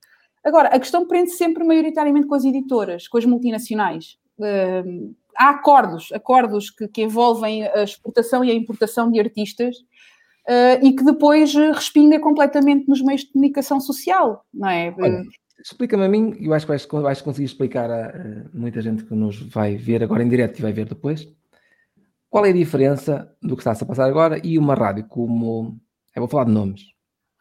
[0.42, 4.16] Agora, a questão prende -se sempre maioritariamente com as editoras, com as multinacionais.
[4.38, 9.76] Uh, há acordos, acordos que, que, envolvem a exportação e a importação de artistas
[10.48, 14.94] uh, e que depois respinga completamente nos meios de comunicação social, não é?
[14.98, 15.22] Olha,
[15.64, 19.14] Explica-me a mim, eu acho que vais, vais conseguir explicar a, a, muita gente que
[19.14, 21.28] nos vai ver agora em direto e vai ver depois.
[22.28, 25.78] Qual é a diferença do que está-se a passar agora e uma rádio como.
[26.14, 26.82] Eu vou falar de nomes.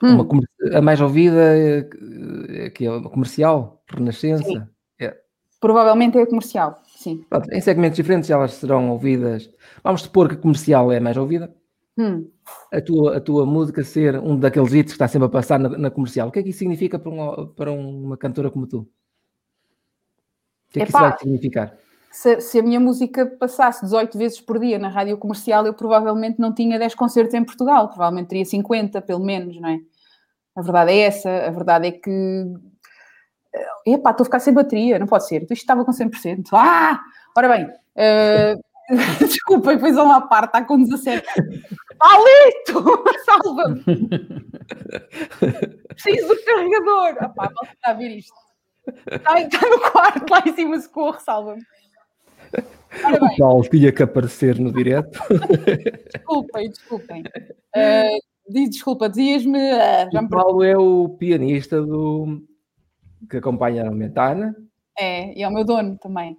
[0.04, 0.20] Hum.
[0.20, 4.70] Uma, a mais ouvida, eh, que é a comercial, Renascença.
[5.00, 5.16] É.
[5.60, 7.24] Provavelmente é a comercial, sim.
[7.30, 9.50] Pronto, em segmentos diferentes elas serão ouvidas.
[9.84, 11.54] Vamos supor que a comercial é a mais ouvida.
[12.02, 12.28] Hum.
[12.72, 15.70] A, tua, a tua música ser um daqueles hits que está sempre a passar na,
[15.70, 18.80] na comercial, o que é que isso significa para uma, para uma cantora como tu?
[18.80, 18.88] O
[20.72, 21.78] que é que Epá, isso vai significar?
[22.12, 26.40] Se, se, a minha música passasse 18 vezes por dia na rádio comercial, eu provavelmente
[26.40, 29.80] não tinha 10 concertos em Portugal, provavelmente teria 50, pelo menos, não é?
[30.56, 32.46] A verdade é essa, a verdade é que.
[33.86, 35.44] Epá, estou a ficar sem bateria, não pode ser.
[35.44, 36.50] Isto estava com 100%.
[36.54, 37.00] Ah!
[37.36, 38.71] Ora bem, uh,
[39.20, 41.26] Desculpa, depois a uma parte, está com 17.
[41.98, 43.04] Palito!
[43.26, 43.82] Salva-me!
[45.96, 47.16] Preciso do carregador!
[47.20, 48.34] Ah, pá, está a ver isto.
[49.10, 51.64] Está, está no quarto, lá em cima, socorro, salva-me.
[52.54, 55.18] O Paulo tinha que aparecer no direto.
[56.14, 57.24] Desculpem, desculpem.
[57.76, 58.20] Uh,
[58.50, 59.58] desculpa, dizias-me.
[59.58, 62.44] Uh, o Paulo é o pianista do
[63.30, 64.54] que acompanha a Mentana.
[65.00, 66.38] É, e é o meu dono também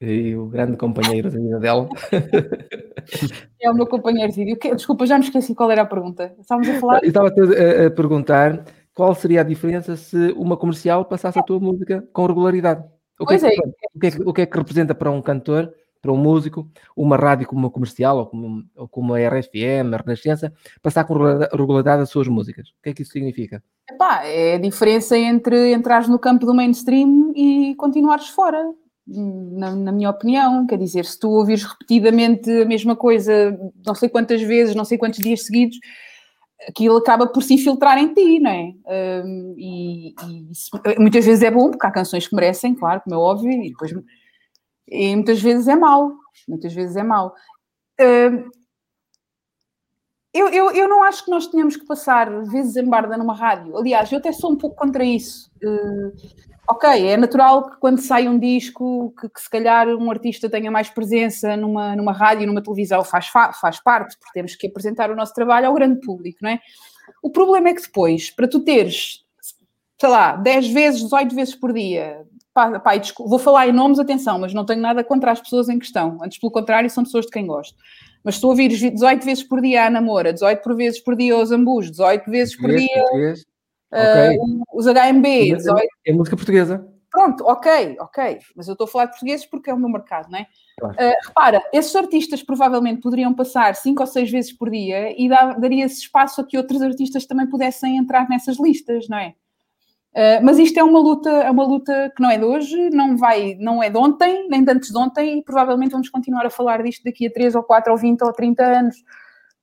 [0.00, 1.88] e o grande companheiro da vida dela.
[3.60, 4.76] É o meu companheiro de vídeo.
[4.76, 6.32] Desculpa, já me esqueci qual era a pergunta.
[6.38, 7.02] Estávamos a falar.
[7.02, 11.58] Eu estava a, a, perguntar qual seria a diferença se uma comercial passasse a tua
[11.58, 12.84] música com regularidade.
[13.18, 13.48] O que, é que, é.
[13.48, 16.70] o, que é que, o que é que representa para um cantor, para um músico,
[16.96, 21.14] uma rádio como uma comercial ou como, ou como a RFM, a Renascença, passar com
[21.14, 22.68] regularidade as suas músicas?
[22.68, 23.62] O que é que isso significa?
[23.90, 28.62] Epá, é a diferença entre entrares no campo do mainstream e continuares fora.
[29.10, 34.08] Na, na, minha opinião, quer dizer, se tu ouvires repetidamente a mesma coisa, não sei
[34.08, 35.78] quantas vezes, não sei quantos dias seguidos,
[36.68, 38.74] aquilo acaba por se infiltrar em ti, não é?
[39.24, 43.18] Um, e, e muitas vezes é bom, porque há canções que merecem, claro, como é
[43.18, 43.92] óbvio, e depois
[44.90, 46.12] e muitas vezes é mau,
[46.48, 47.34] muitas vezes é mau.
[48.00, 48.50] Um,
[50.32, 53.76] eu, eu, eu não acho que nós tenhamos que passar vezes em barda numa rádio.
[53.76, 55.50] Aliás, eu até sou um pouco contra isso.
[55.62, 56.12] Uh,
[56.68, 60.70] ok, é natural que quando sai um disco, que, que, se calhar um artista tenha
[60.70, 65.16] mais presença numa, numa rádio, numa televisão, faz, faz parte, porque temos que apresentar o
[65.16, 66.60] nosso trabalho ao grande público, não é?
[67.22, 69.24] O problema é que depois, para tu teres,
[69.98, 74.38] sei lá, 10 vezes, 18 vezes por dia, pá, pá, vou falar em nomes, atenção,
[74.38, 77.30] mas não tenho nada contra as pessoas em questão, antes pelo contrário, são pessoas de
[77.30, 77.74] quem gosto.
[78.22, 81.34] Mas se tu ouvires 18 vezes por dia a Namora, 18 por vezes por dia
[81.34, 83.04] aos Ambus, 18 vezes por dia
[83.92, 84.38] okay.
[84.38, 85.26] uh, os HMB.
[85.26, 85.88] É, 18...
[86.06, 86.86] é música portuguesa.
[87.10, 88.38] Pronto, ok, ok.
[88.54, 90.46] Mas eu estou a falar de portugueses porque é o meu mercado, não é?
[90.78, 90.94] Claro.
[90.94, 96.00] Uh, repara, esses artistas provavelmente poderiam passar 5 ou 6 vezes por dia e daria-se
[96.00, 99.34] espaço a que outros artistas também pudessem entrar nessas listas, não é?
[100.14, 103.16] Uh, mas isto é uma luta, é uma luta que não é de hoje, não
[103.16, 106.50] vai, não é de ontem, nem de antes de ontem, e provavelmente vamos continuar a
[106.50, 108.96] falar disto daqui a 3 ou 4 ou 20 ou 30 anos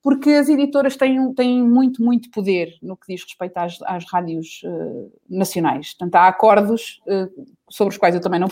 [0.06, 4.62] porque as editoras têm, têm muito, muito poder no que diz respeito às, às rádios
[4.64, 5.96] uh, nacionais.
[5.96, 8.48] Portanto, há acordos uh, sobre os quais eu também não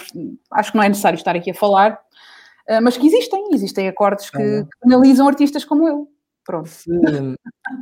[0.49, 1.93] acho que não é necessário estar aqui a falar,
[2.71, 6.07] uh, mas que existem, existem acordos que, que analisam artistas como eu.
[6.43, 6.69] Pronto.
[6.69, 6.89] Se,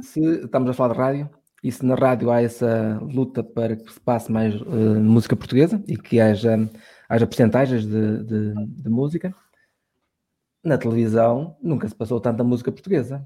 [0.01, 1.29] se, estamos a falar de rádio,
[1.63, 4.53] e se na rádio há essa luta para que se passe mais
[5.01, 6.69] música portuguesa e que haja,
[7.07, 9.33] haja percentagens de, de, de música,
[10.61, 13.25] na televisão nunca se passou tanta música portuguesa.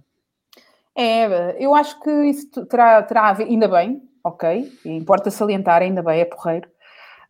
[0.97, 6.01] É, eu acho que isso terá, terá a ver, ainda bem, ok, importa salientar, ainda
[6.01, 6.69] bem, é porreiro,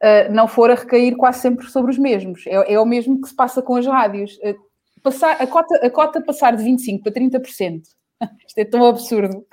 [0.01, 2.45] uh, não for a recair quase sempre sobre os mesmos.
[2.47, 4.38] É, é o mesmo que se passa com as rádios.
[4.38, 4.55] Uh,
[5.01, 7.82] passar, a, cota, a cota passar de 25% para 30%,
[8.47, 9.45] isto é tão absurdo,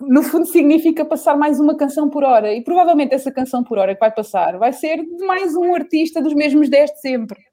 [0.00, 3.94] no fundo significa passar mais uma canção por hora, e provavelmente essa canção por hora
[3.94, 7.51] que vai passar vai ser de mais um artista dos mesmos 10 de sempre.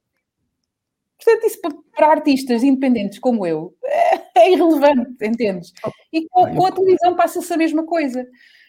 [1.24, 1.60] Portanto, isso
[1.96, 5.74] para, artistas independentes como eu é, é irrelevante, entendes?
[6.14, 8.26] E com, com a televisão passa-se a mesma coisa.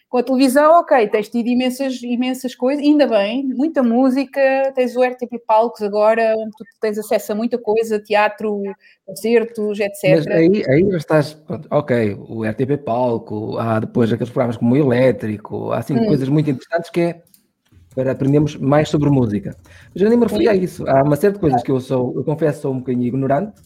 [0.09, 4.41] Com a televisão, ok, tens tido imensas, imensas coisas, ainda bem, muita música,
[4.75, 8.61] tens o RTP Palcos agora, onde tu tens acesso a muita coisa, teatro,
[9.05, 10.25] concertos, etc.
[10.25, 15.71] Mas aí, aí estás, ok, o RTP Palco, há depois aqueles programas como o Elétrico,
[15.71, 16.05] há assim hum.
[16.05, 17.21] coisas muito interessantes que é
[17.95, 19.55] para aprendermos mais sobre música.
[19.93, 20.87] Mas eu nem me referi a isso.
[20.87, 23.61] Há uma série de coisas que eu sou, eu confesso, sou um bocadinho ignorante,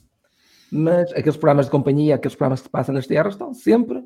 [0.72, 4.04] mas aqueles programas de companhia, aqueles programas que se passam nas terras, estão sempre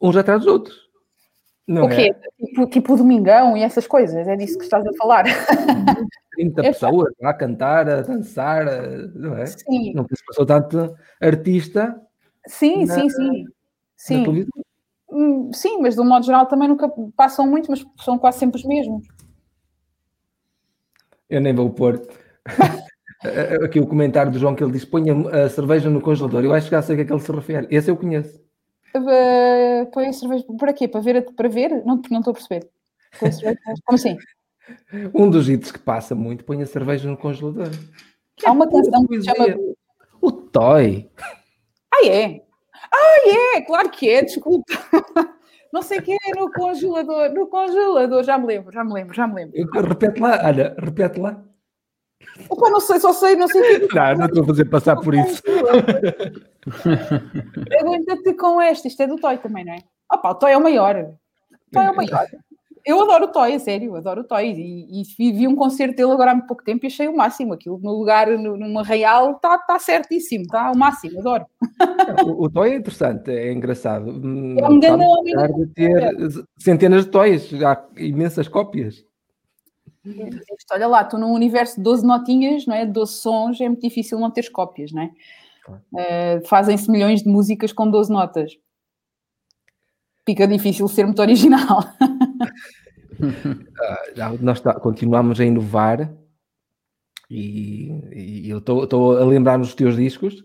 [0.00, 0.88] uns atrás dos outros.
[1.66, 2.14] Não o quê?
[2.14, 2.46] É?
[2.46, 5.24] Tipo, tipo Domingão e essas coisas, é disso que estás a falar.
[6.38, 8.64] 30 é pessoas a cantar, a dançar,
[9.14, 9.46] não é?
[9.46, 9.92] Sim.
[9.92, 12.00] Não se passou tanto artista.
[12.46, 13.44] Sim, na, sim, sim.
[13.96, 14.46] sim.
[15.18, 18.56] Hum, sim, mas de um modo geral também nunca passam muito, mas são quase sempre
[18.56, 19.04] os mesmos.
[21.28, 22.00] Eu nem vou pôr
[23.64, 25.12] aqui o comentário do João que ele diz: ponha
[25.44, 26.44] a cerveja no congelador.
[26.44, 27.66] Eu acho que já sei a que é que ele se refere.
[27.68, 28.40] Esse eu conheço.
[28.94, 30.86] Uh, põe a cerveja para quê?
[30.86, 31.34] Para ver?
[31.34, 31.84] Para ver?
[31.84, 32.70] Não, não estou a perceber.
[33.84, 34.16] Como assim?
[35.12, 37.70] Um dos itens que passa muito põe a cerveja no congelador.
[38.44, 39.58] Há uma canção que se chama.
[40.20, 41.10] O Toy.
[41.92, 42.47] Ah, é?
[42.92, 44.72] Ah, é, claro que é, desculpa.
[45.72, 49.14] Não sei o que é no congelador, no congelador, já me lembro, já me lembro,
[49.14, 49.82] já me lembro.
[49.86, 51.44] Repete lá, Ana, repete lá.
[52.48, 54.96] Opa, não sei, só sei, não sei o que Não, não estou a fazer passar
[54.96, 55.42] por isso.
[57.80, 59.78] Aguenta-te com esta, isto é do Toy também, não é?
[60.12, 60.96] Opa, o Toy é o maior.
[60.96, 62.26] O Toy é o maior.
[62.84, 64.50] Eu adoro o Toy, sério, adoro o Toy.
[64.50, 67.52] E, e, vi um concerto dele agora há pouco tempo e achei o máximo.
[67.52, 71.46] Aquilo no lugar, numa real, está tá certíssimo, está o máximo, adoro.
[72.24, 74.10] O, o Toy é interessante, é engraçado.
[74.10, 75.34] É um grande homem.
[75.34, 76.16] de ter
[76.58, 79.04] centenas de Toys, há imensas cópias.
[80.72, 82.86] Olha lá, tu num universo de 12 notinhas, não é?
[82.86, 85.10] 12 sons, é muito difícil não teres cópias, não é?
[85.68, 88.52] Uh, Fazem-se milhões de músicas com 12 notas.
[90.24, 91.84] Fica difícil ser muito original.
[94.18, 96.12] Ah, nós tá, continuamos a inovar
[97.30, 100.44] e, e eu estou a lembrar nos teus discos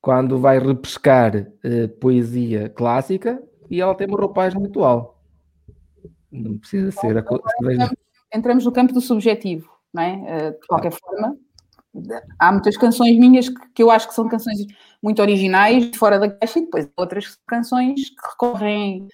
[0.00, 5.22] quando vai repescar uh, poesia clássica e ela tem uma roupagem atual.
[6.30, 7.96] Não precisa ser a entramos,
[8.34, 9.70] entramos no campo do subjetivo.
[9.92, 10.16] não é?
[10.16, 11.36] Uh, de qualquer forma,
[12.38, 14.58] há muitas canções minhas que, que, eu acho que são canções
[15.02, 19.06] muito originais, fora da caixa, e depois outras canções que recorrem,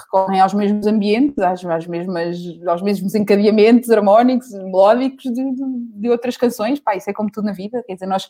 [0.00, 5.64] recorrem aos mesmos ambientes, às, às mesmas, aos mesmos encadeamentos harmónicos, melódicos de, de,
[6.00, 6.80] de, outras canções.
[6.80, 8.28] Pá, isso é como tudo na vida, quer dizer, nós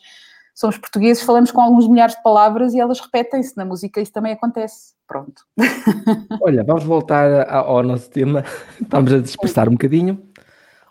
[0.53, 3.55] somos portugueses, falamos com alguns milhares de palavras e elas repetem-se.
[3.55, 4.93] Na música isso também acontece.
[5.07, 5.43] Pronto.
[6.41, 8.43] Olha, vamos voltar ao nosso tema.
[8.81, 10.21] Estamos a dispersar um bocadinho.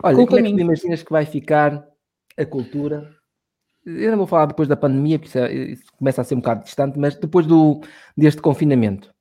[0.02, 1.84] Olha, como é que tu imaginas que vai ficar
[2.38, 3.10] a cultura.
[3.84, 6.38] Eu não vou falar depois da pandemia, porque isso, é, isso começa a ser um
[6.38, 7.80] bocado distante, mas depois do,
[8.16, 9.12] deste confinamento.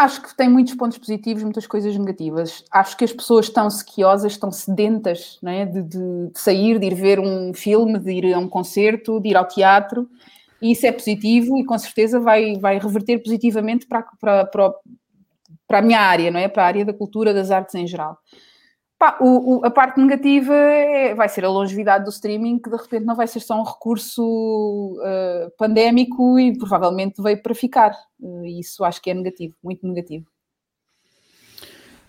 [0.00, 2.64] Acho que tem muitos pontos positivos, muitas coisas negativas.
[2.70, 5.66] Acho que as pessoas estão sequiosas, estão sedentas é?
[5.66, 5.98] de, de,
[6.32, 9.46] de, sair, de ir ver um filme, de ir a um concerto, de ir ao
[9.46, 10.08] teatro.
[10.62, 14.72] E isso é positivo e com certeza vai, vai reverter positivamente para, para, para,
[15.68, 16.48] para a minha área, não é?
[16.48, 18.16] Para a área da cultura, das artes em geral.
[19.00, 22.76] Pá, o, o, a parte negativa é, vai ser a longevidade do streaming, que de
[22.76, 27.96] repente não vai ser só um recurso uh, pandémico e provavelmente veio para ficar.
[28.20, 30.26] Uh, isso acho que é negativo, muito negativo.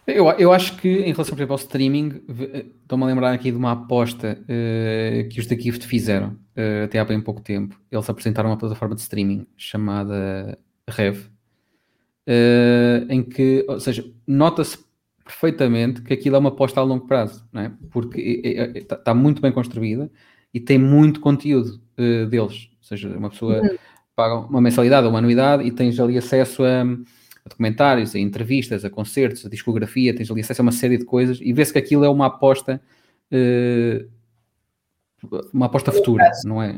[0.05, 3.51] Eu, eu acho que, em relação, por exemplo, ao streaming, eh, estou-me a lembrar aqui
[3.51, 6.37] de uma aposta uh, que os da Gift fizeram
[6.83, 7.79] até há bem pouco tempo.
[7.89, 11.29] Eles apresentaram uma plataforma de streaming chamada Rev,
[13.09, 14.77] em que, ou seja, nota-se
[15.31, 17.71] perfeitamente que aquilo é uma aposta a longo prazo, não é?
[17.89, 18.19] porque
[18.75, 20.11] está é, é, muito bem construída
[20.53, 22.69] e tem muito conteúdo uh, deles.
[22.79, 23.77] Ou seja, uma pessoa uhum.
[24.15, 28.83] paga uma mensalidade ou uma anuidade e tens ali acesso a, a, documentários, a entrevistas,
[28.83, 31.79] a concertos, a discografia, tens ali acesso a uma série de coisas e vê-se que
[31.79, 32.81] aquilo é uma aposta,
[33.31, 34.09] uh,
[35.53, 36.77] uma aposta futura, não é?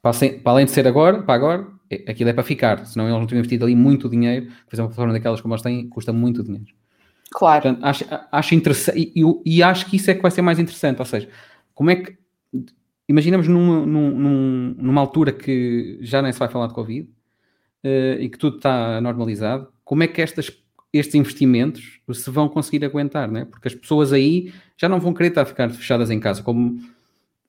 [0.00, 3.18] Para, para, além de ser agora, para agora, é, aquilo é para ficar, senão eles
[3.18, 6.42] não tinham investido ali muito dinheiro, fazer uma plataforma daquelas como eles têm, custa muito
[6.42, 6.79] dinheiro.
[7.30, 7.62] Claro.
[7.62, 10.98] Portanto, acho, acho interessante, e, e, acho que isso é que vai ser mais interessante,
[10.98, 11.28] ou seja,
[11.74, 12.18] como é que,
[13.08, 17.08] imaginamos numa, numa, numa altura que já nem se vai falar de Covid
[17.84, 20.50] uh, e que tudo está normalizado, como é que estas,
[20.92, 23.44] estes investimentos se vão conseguir aguentar, né?
[23.44, 26.80] porque as pessoas aí já não vão querer estar ficar fechadas em casa, como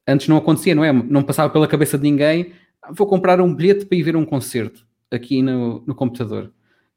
[0.07, 0.91] antes não acontecia, não é?
[0.91, 4.25] Não passava pela cabeça de ninguém, ah, vou comprar um bilhete para ir ver um
[4.25, 6.51] concerto aqui no, no computador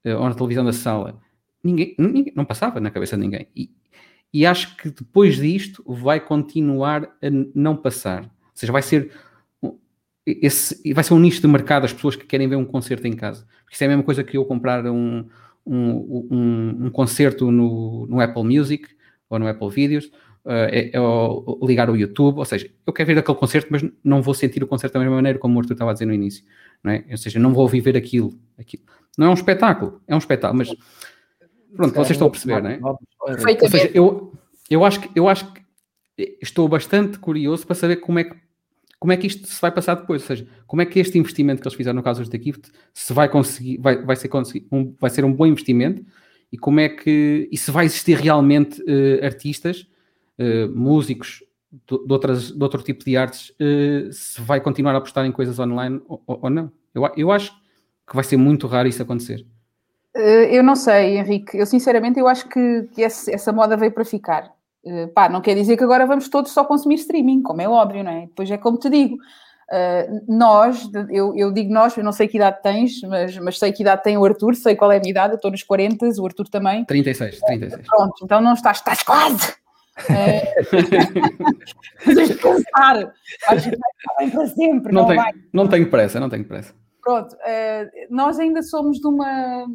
[0.04, 1.18] uh, ou na televisão da sala
[1.64, 3.48] ninguém, ninguém, não passava na cabeça de ninguém.
[3.56, 3.70] E,
[4.32, 8.24] e acho que depois disto vai continuar a não passar.
[8.24, 9.10] Ou seja, vai ser
[10.26, 13.12] esse, vai ser um nicho de mercado as pessoas que querem ver um concerto em
[13.12, 13.46] casa.
[13.62, 15.26] Porque isso é a mesma coisa que eu comprar um,
[15.66, 18.88] um, um, um concerto no, no Apple Music
[19.28, 20.06] ou no Apple Videos,
[20.44, 20.98] uh, é, é,
[21.62, 24.66] ligar o YouTube, ou seja, eu quero ver aquele concerto, mas não vou sentir o
[24.66, 26.44] concerto da mesma maneira como o Arthur estava a dizer no início,
[26.82, 27.04] não é?
[27.10, 28.84] Ou seja, não vou viver aquilo, aquilo.
[29.16, 30.74] Não é um espetáculo, é um espetáculo, mas
[31.76, 32.80] Pronto, vocês estão a perceber, não é?
[32.82, 34.32] Ou seja, eu,
[34.70, 35.62] eu, acho que, eu acho que
[36.40, 38.44] estou bastante curioso para saber como é que
[39.04, 41.60] como é que isto se vai passar depois, ou seja, como é que este investimento
[41.60, 44.30] que eles fizeram no caso dos Gift se vai conseguir, vai, vai, ser,
[44.72, 46.02] um, vai ser um bom investimento
[46.50, 49.86] e como é que, e se vai existir realmente uh, artistas,
[50.38, 54.96] uh, músicos de, de, outras, de outro tipo de artes, uh, se vai continuar a
[54.96, 56.72] apostar em coisas online ou, ou não.
[56.94, 57.52] Eu, eu acho
[58.08, 59.44] que vai ser muito raro isso acontecer.
[60.14, 61.58] Eh, eu não sei, Henrique.
[61.58, 64.52] Eu sinceramente eu acho que, que essa moda veio para ficar.
[64.84, 68.04] Uh, pá, não quer dizer que agora vamos todos só consumir streaming, como é óbvio,
[68.04, 68.26] não é?
[68.26, 69.16] Depois é como te digo.
[69.16, 73.72] Uh, nós, eu, eu, digo nós, eu não sei que idade tens, mas, mas sei
[73.72, 76.06] que idade tem o Arthur, sei qual é a minha idade, eu estou nos 40,
[76.20, 76.84] o Arthur também.
[76.84, 77.88] 36, 36.
[77.88, 79.54] Pronto, então não estás, estás quase!
[82.04, 83.14] Tens de pensar,
[83.48, 85.32] acho que vai bem para sempre, não, não tenho, vai.
[85.52, 86.74] Não tenho pressa, não tenho pressa.
[87.02, 89.66] Pronto, uh, nós ainda somos de uma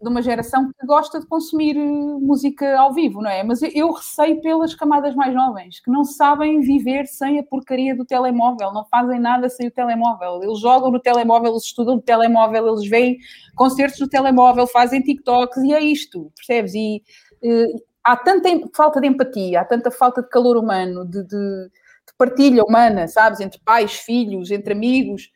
[0.00, 3.42] de uma geração que gosta de consumir eh, música ao vivo, não é?
[3.42, 8.04] Mas eu receio pelas camadas mais jovens, que não sabem viver sem a porcaria do
[8.04, 10.42] telemóvel, não fazem nada sem o telemóvel.
[10.42, 13.18] Eles jogam no telemóvel, eles estudam no telemóvel, eles veem
[13.54, 16.74] concertos no telemóvel, fazem TikToks e é isto, percebes?
[16.74, 17.02] E
[17.44, 22.14] uh, há tanta falta de empatia, há tanta falta de calor humano, de, de, de
[22.16, 23.40] partilha humana, sabes?
[23.40, 25.30] Entre pais, filhos, entre amigos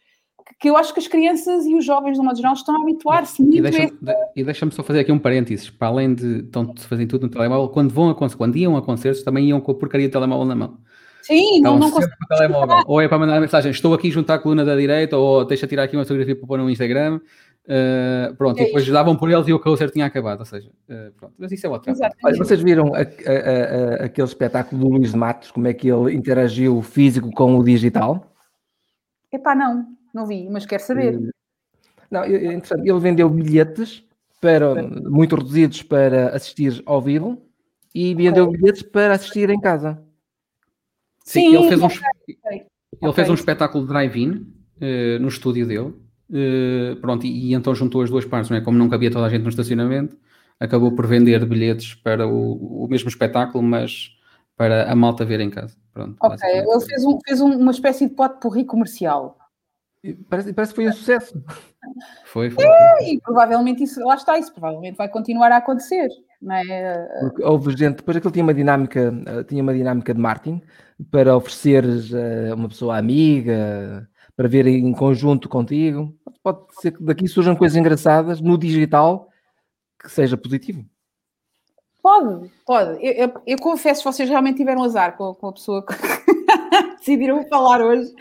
[0.60, 3.42] que eu acho que as crianças e os jovens, no modo geral, estão a habituar-se
[3.42, 3.90] muito e deixa,
[4.36, 7.92] deixa-me só fazer aqui um parênteses, para além de estão fazem tudo no telemóvel, quando
[7.92, 10.78] vão a quando iam a concertos, também iam com a porcaria do telemóvel na mão.
[11.22, 11.90] Sim, não, não.
[12.86, 15.84] Ou é para mandar mensagem, estou aqui junto à coluna da direita, ou deixa tirar
[15.84, 17.20] aqui uma fotografia para pôr no Instagram.
[17.64, 20.68] Uh, pronto, é e depois davam por eles e o concerto tinha acabado, ou seja,
[20.68, 24.88] uh, pronto, mas isso é outra Olha, vocês viram a, a, a, aquele espetáculo do
[24.90, 28.30] Luís Matos, como é que ele interagiu o físico com o digital?
[29.32, 29.86] Epá, não.
[30.14, 31.20] Não vi, mas quero saber.
[32.08, 32.88] Não, é interessante.
[32.88, 34.04] Ele vendeu bilhetes
[34.40, 37.42] para, muito reduzidos para assistir ao vivo
[37.92, 38.56] e vendeu okay.
[38.56, 40.00] bilhetes para assistir em casa.
[41.24, 42.66] Sim, Sim ele fez um, okay.
[43.02, 45.94] ele fez um espetáculo de drive-in uh, no estúdio dele.
[46.30, 48.60] Uh, pronto, e, e, então juntou as duas partes, não é?
[48.60, 50.16] Como não cabia toda a gente no estacionamento,
[50.60, 54.10] acabou por vender bilhetes para o, o mesmo espetáculo, mas
[54.56, 55.76] para a malta ver em casa.
[55.92, 59.38] Pronto, ok, ele fez, um, fez um, uma espécie de pote porri comercial.
[60.28, 61.42] Parece, parece que foi um sucesso.
[62.26, 62.64] Foi, foi.
[62.64, 66.08] É, e provavelmente isso, lá está, isso provavelmente vai continuar a acontecer.
[66.40, 67.08] Não é?
[67.20, 70.62] Porque houve gente, depois aquilo tinha uma dinâmica, eh, tinha uma dinâmica de marketing
[71.10, 76.14] para ofereceres a eh, uma pessoa amiga, para ver em conjunto contigo.
[76.42, 79.28] Pode ser que daqui surjam coisas engraçadas no digital
[79.98, 80.84] que seja positivo.
[82.02, 83.02] Pode, pode.
[83.02, 87.48] Eu, eu, eu confesso que vocês realmente tiveram azar com, com a pessoa que decidiram
[87.48, 88.12] falar hoje,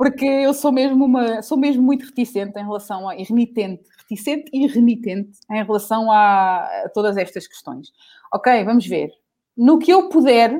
[0.00, 4.66] porque eu sou mesmo uma, sou mesmo muito reticente em relação a, remitente, reticente e
[4.66, 7.92] remitente em relação a, a todas estas questões.
[8.32, 9.10] Ok, vamos ver.
[9.54, 10.58] No que eu puder,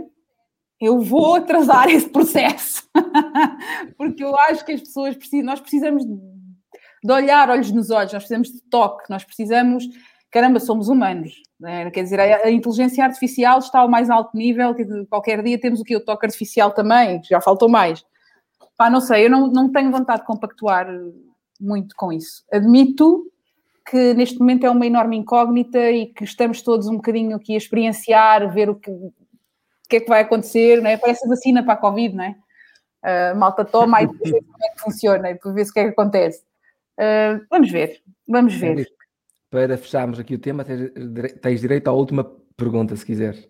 [0.79, 2.87] eu vou atrasar esse processo,
[3.97, 8.23] porque eu acho que as pessoas precisam, nós precisamos de olhar olhos nos olhos, nós
[8.23, 9.89] precisamos de toque, nós precisamos
[10.31, 11.33] caramba, somos humanos.
[11.59, 11.91] Né?
[11.91, 15.81] Quer dizer, a, a, inteligência artificial está ao mais alto nível, que qualquer dia temos
[15.81, 15.97] o que?
[15.97, 18.05] O toque artificial também, já faltou mais.
[18.81, 20.89] Pá, não sei, eu não, não tenho vontade de compactuar
[21.61, 22.43] muito com isso.
[22.51, 23.31] Admito
[23.91, 27.59] que neste momento é uma enorme incógnita e que estamos todos um bocadinho aqui a
[27.59, 29.13] experienciar, ver o que, o
[29.87, 30.97] que é que vai acontecer, não é?
[30.97, 32.35] Parece a vacina para a Covid, não é?
[33.05, 35.81] Uh, malta toma e depois ver como é que funciona e depois ver o que
[35.81, 36.43] é que acontece.
[36.99, 38.87] Uh, vamos ver, vamos ver
[39.51, 40.91] para fecharmos aqui o tema, tens,
[41.43, 42.25] tens direito à última
[42.57, 43.47] pergunta, se quiseres.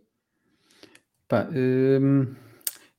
[1.28, 2.34] Pá, hum,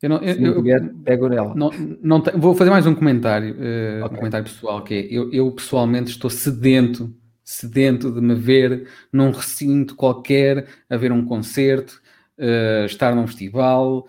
[0.02, 1.54] eu não, se eu, tiver, pego nela.
[1.56, 1.70] Não,
[2.02, 4.16] não vou fazer mais um comentário, uh, okay.
[4.16, 9.32] um comentário pessoal, que é, eu, eu pessoalmente estou sedento, sedento de me ver num
[9.32, 12.02] recinto qualquer, a ver um concerto,
[12.38, 14.08] uh, estar num festival,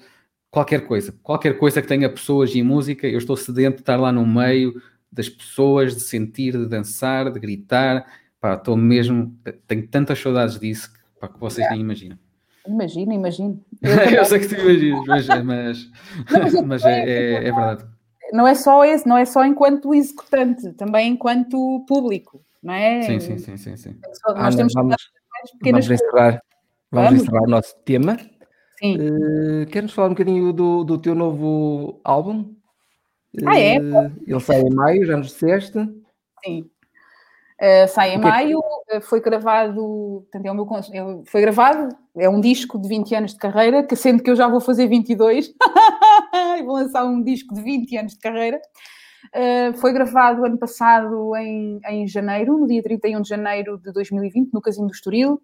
[0.51, 4.11] qualquer coisa, qualquer coisa que tenha pessoas e música, eu estou sedento de estar lá
[4.11, 4.81] no meio
[5.11, 8.07] das pessoas, de sentir, de dançar, de gritar,
[8.43, 9.39] Pá, estou mesmo.
[9.69, 12.19] Tenho tantas saudades disso que, pá, que vocês nem imaginam.
[12.67, 13.61] Imagino, imagino.
[13.83, 15.91] Eu, eu sei que tu imaginas, mas,
[16.31, 17.85] mas, não, mas, é, é, é, verdade.
[18.33, 23.03] Não é só esse, não é só enquanto executante, também enquanto público, não é?
[23.03, 23.77] Sim, sim, sim, sim.
[23.77, 24.01] sim.
[24.37, 24.97] Nós temos vamos,
[25.63, 26.43] vamos encerrar,
[26.91, 28.17] vamos, vamos encerrar o nosso tema.
[28.79, 28.97] Sim.
[28.97, 32.55] Uh, Queres falar um bocadinho do, do teu novo álbum?
[33.47, 33.79] Ah, é?
[33.79, 35.79] Uh, ele sai em maio, já nos disseste.
[36.45, 36.71] Sim.
[37.63, 42.41] Uh, sai em maio, uh, foi gravado, portanto, é o meu, foi gravado, é um
[42.41, 45.55] disco de 20 anos de carreira, que sendo que eu já vou fazer 22,
[46.59, 48.61] e vou lançar um disco de 20 anos de carreira.
[49.29, 54.53] Uh, foi gravado ano passado em, em janeiro, no dia 31 de janeiro de 2020,
[54.53, 55.41] no Casino do Estoril.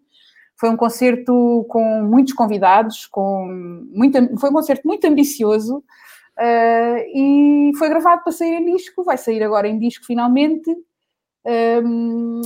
[0.57, 3.47] Foi um concerto com muitos convidados, com
[3.93, 9.05] muita, foi um concerto muito ambicioso uh, e foi gravado para sair em disco.
[9.05, 10.69] Vai sair agora em disco finalmente.
[11.47, 12.43] Um,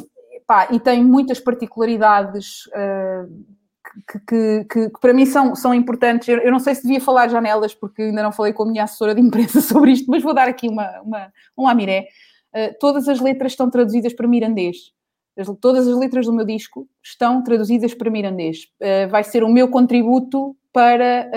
[0.47, 3.27] pá, e tem muitas particularidades uh,
[4.07, 6.29] que, que, que, que, para mim são, são importantes.
[6.29, 8.85] Eu, eu, não sei se devia falar janelas, porque ainda não falei com a minha
[8.85, 12.09] assessora de imprensa sobre isto, mas vou dar aqui uma, uma, um lamiré.
[12.55, 14.93] Uh, todas as letras estão traduzidas para mirandês.
[15.63, 18.67] Todas as letras do meu disco estão traduzidas para mirandês.
[18.81, 21.31] Uh, vai ser o meu contributo para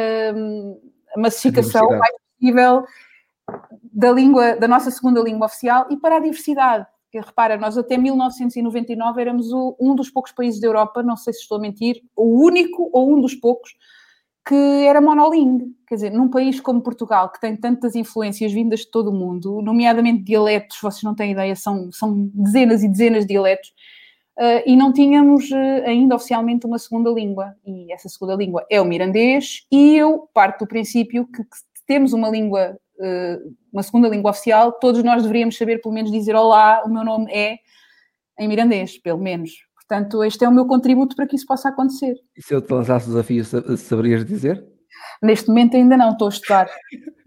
[1.14, 2.84] a massificação a mais possível
[3.94, 6.86] da língua, da nossa segunda língua oficial e para a diversidade
[7.22, 11.42] repara, nós até 1999 éramos o, um dos poucos países da Europa, não sei se
[11.42, 13.76] estou a mentir, o único ou um dos poucos
[14.48, 15.76] que era monolingue.
[15.88, 19.62] Quer dizer, num país como Portugal, que tem tantas influências vindas de todo o mundo,
[19.62, 23.70] nomeadamente dialetos, vocês não têm ideia, são, são dezenas e dezenas de dialetos,
[24.38, 27.56] uh, e não tínhamos uh, ainda oficialmente uma segunda língua.
[27.66, 31.58] E essa segunda língua é o mirandês, e eu parto do princípio que, que
[31.88, 32.78] temos uma língua
[33.72, 37.32] uma segunda língua oficial, todos nós deveríamos saber pelo menos dizer olá, o meu nome
[37.32, 37.58] é
[38.40, 39.52] em mirandês, pelo menos.
[39.76, 42.16] Portanto, este é o meu contributo para que isso possa acontecer.
[42.36, 43.46] E se eu te lançasse o desafio,
[43.78, 44.66] saberias dizer?
[45.22, 46.70] Neste momento ainda não, estou a estudar.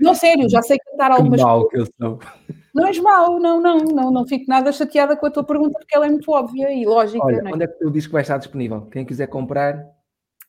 [0.01, 2.19] Não, sério, já sei cantar algumas que mal que eu sou.
[2.75, 5.97] Não és mau, não, não, não, não fico nada chateada com a tua pergunta porque
[5.97, 7.25] ela é muito óbvia e lógica.
[7.25, 7.55] Olha, é?
[7.55, 8.83] onde é que o disco vai estar disponível?
[8.87, 9.85] Quem quiser comprar,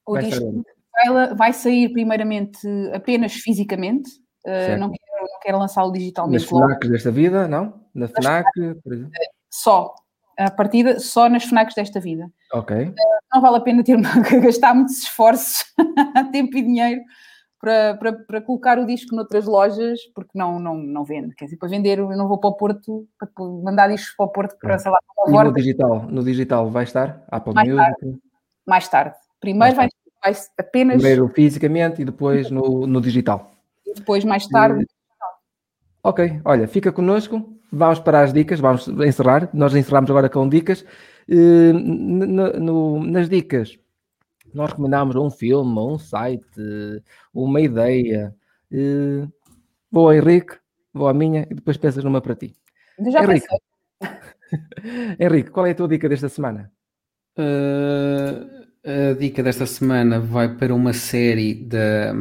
[0.06, 0.64] o vai disco
[1.08, 2.60] vai, vai sair primeiramente
[2.94, 4.10] apenas fisicamente,
[4.46, 5.09] uh, não quero
[5.40, 6.42] não quero lançá-lo digitalmente.
[6.42, 7.82] Nas FNACs desta vida, não?
[7.94, 8.46] Na FNAC,
[8.84, 9.12] por exemplo?
[9.50, 9.96] Só.
[10.38, 12.30] A partida só nas FNACs desta vida.
[12.54, 12.76] Ok.
[12.78, 12.94] Uh,
[13.34, 13.98] não vale a pena ter
[14.42, 15.66] gastar muitos esforços,
[16.32, 17.02] tempo e dinheiro
[17.60, 21.36] para, para, para, colocar o disco noutras lojas, porque não, não, não vende.
[21.36, 24.30] Quer dizer, para vender, eu não vou para o Porto, para mandar discos para o
[24.30, 24.80] Porto para, ah.
[24.80, 27.22] sei lá, para o no digital, no digital vai estar?
[27.30, 28.00] Apple mais Music?
[28.00, 28.20] Tarde.
[28.66, 29.16] Mais tarde.
[29.42, 29.90] Primeiro mais vai
[30.24, 30.96] vai apenas.
[30.96, 33.52] Primeiro fisicamente e depois no, no digital.
[33.86, 34.86] E depois, mais tarde.
[36.04, 37.58] Ok, olha, fica connosco.
[37.72, 39.50] Vamos para as dicas, vamos encerrar.
[39.54, 40.86] Nós encerramos agora com dicas.
[41.28, 43.78] No, no, nas dicas,
[44.54, 46.44] nós recomendámos um filme, um site,
[47.34, 48.36] uma ideia.
[48.72, 49.32] Uh,
[49.92, 50.58] vou ao Henrique,
[50.94, 52.56] vou à minha e depois pensas numa para ti.
[53.12, 53.48] Já Henrique.
[55.20, 56.72] Henrique, qual é a tua dica desta semana?
[57.38, 62.14] Uh, a dica desta semana vai para uma série da,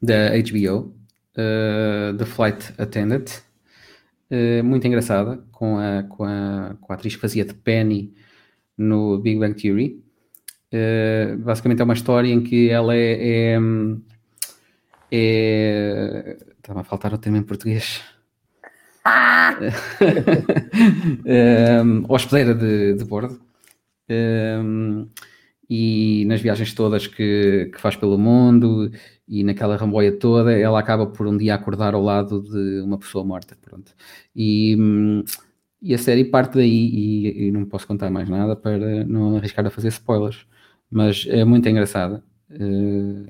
[0.00, 0.94] da HBO,
[1.38, 3.28] uh, The Flight Attendant,
[4.30, 8.12] uh, muito engraçada, com a, com, a, com a atriz que fazia de Penny
[8.76, 10.02] no Big Bang Theory.
[10.72, 13.58] Uh, basicamente é uma história em que ela é, é,
[15.10, 18.02] é estava a faltar o termo em português
[19.02, 19.56] ah!
[21.82, 23.40] um, hospedeira de, de bordo
[24.10, 25.08] um,
[25.70, 28.90] e nas viagens todas que, que faz pelo mundo
[29.28, 33.24] e naquela ramboia toda, ela acaba por um dia acordar ao lado de uma pessoa
[33.24, 33.94] morta, pronto.
[34.34, 34.76] E,
[35.82, 39.66] e a série parte daí e, e, não posso contar mais nada para não arriscar
[39.66, 40.46] a fazer spoilers,
[40.90, 42.24] mas é muito engraçada.
[42.50, 43.26] Uh,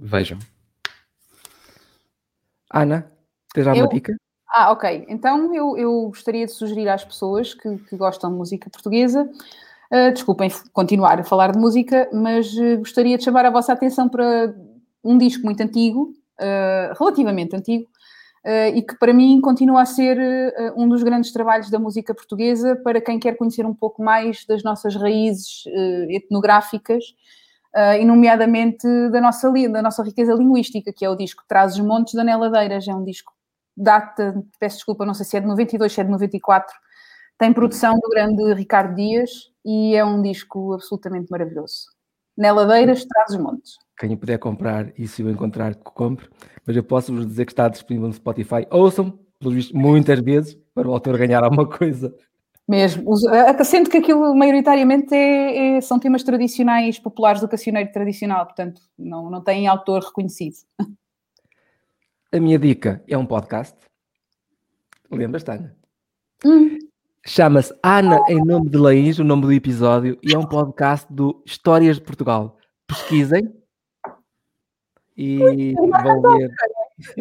[0.00, 0.38] vejam.
[2.72, 3.10] Ana,
[3.54, 3.90] tens alguma eu...
[3.90, 4.16] dica?
[4.50, 5.06] Ah, ok.
[5.08, 9.30] Então eu, eu gostaria de sugerir às pessoas que, que gostam de música portuguesa
[9.90, 14.06] Uh, desculpem continuar a falar de música, mas uh, gostaria de chamar a vossa atenção
[14.06, 14.54] para
[15.04, 17.88] um disco muito antigo, uh, relativamente antigo,
[18.74, 20.16] e que para mim continua a ser
[20.74, 24.62] um dos grandes trabalhos da música portuguesa para quem quer conhecer um pouco mais das
[24.62, 25.64] nossas raízes
[26.08, 27.04] etnográficas
[28.00, 32.14] e, nomeadamente, da nossa, da nossa riqueza linguística, que é o disco Traz os Montes
[32.14, 32.88] da Neladeiras.
[32.88, 33.34] É um disco,
[33.76, 36.74] data, peço desculpa, não sei se é de 92, se é de 94,
[37.38, 39.30] tem produção do grande Ricardo Dias
[39.64, 41.86] e é um disco absolutamente maravilhoso.
[42.36, 43.76] Neladeiras, traz os montes.
[43.98, 46.28] Quem puder comprar e se eu encontrar, compre.
[46.64, 48.64] Mas eu posso vos dizer que está disponível no Spotify.
[48.70, 52.14] Ouçam, pelo visto, muitas vezes, para o autor ganhar alguma coisa.
[52.68, 53.16] Mesmo.
[53.64, 59.28] Sendo que aquilo maioritariamente é, é, são temas tradicionais, populares do cancioneiro tradicional, portanto, não,
[59.28, 60.56] não tem autor reconhecido.
[62.30, 63.74] A minha dica é um podcast.
[65.10, 65.74] Lembras, Tânia?
[66.44, 66.76] Hum.
[67.26, 71.42] Chama-se Ana em nome de Laís, o nome do episódio, e é um podcast do
[71.46, 72.58] Histórias de Portugal.
[72.86, 73.57] Pesquisem
[75.18, 75.90] e vão,
[76.38, 76.50] ver,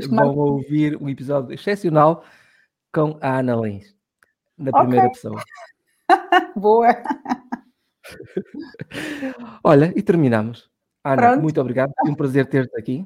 [0.07, 2.23] vão ouvir um episódio excepcional
[2.93, 3.95] com a Ana Lins,
[4.55, 5.15] na primeira okay.
[5.15, 5.41] pessoa.
[6.55, 6.95] Boa!
[9.63, 10.69] Olha, e terminamos.
[11.03, 11.41] Ana, Pronto.
[11.41, 11.91] muito obrigado.
[11.99, 13.03] Foi um prazer ter-te aqui.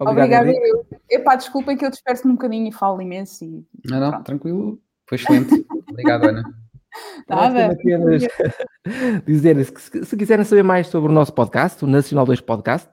[0.00, 0.50] Obrigada.
[0.50, 0.86] Eu.
[1.08, 3.44] Epá, desculpem que eu disperso-me um bocadinho e falo imenso.
[3.44, 3.64] E...
[3.84, 4.24] Não, não, Pronto.
[4.24, 4.82] tranquilo.
[5.06, 5.64] Foi excelente.
[5.88, 6.42] Obrigado, Ana.
[7.28, 7.76] Nada.
[9.24, 12.90] dizer que se quiserem saber mais sobre o nosso podcast, o Nacional 2 Podcast,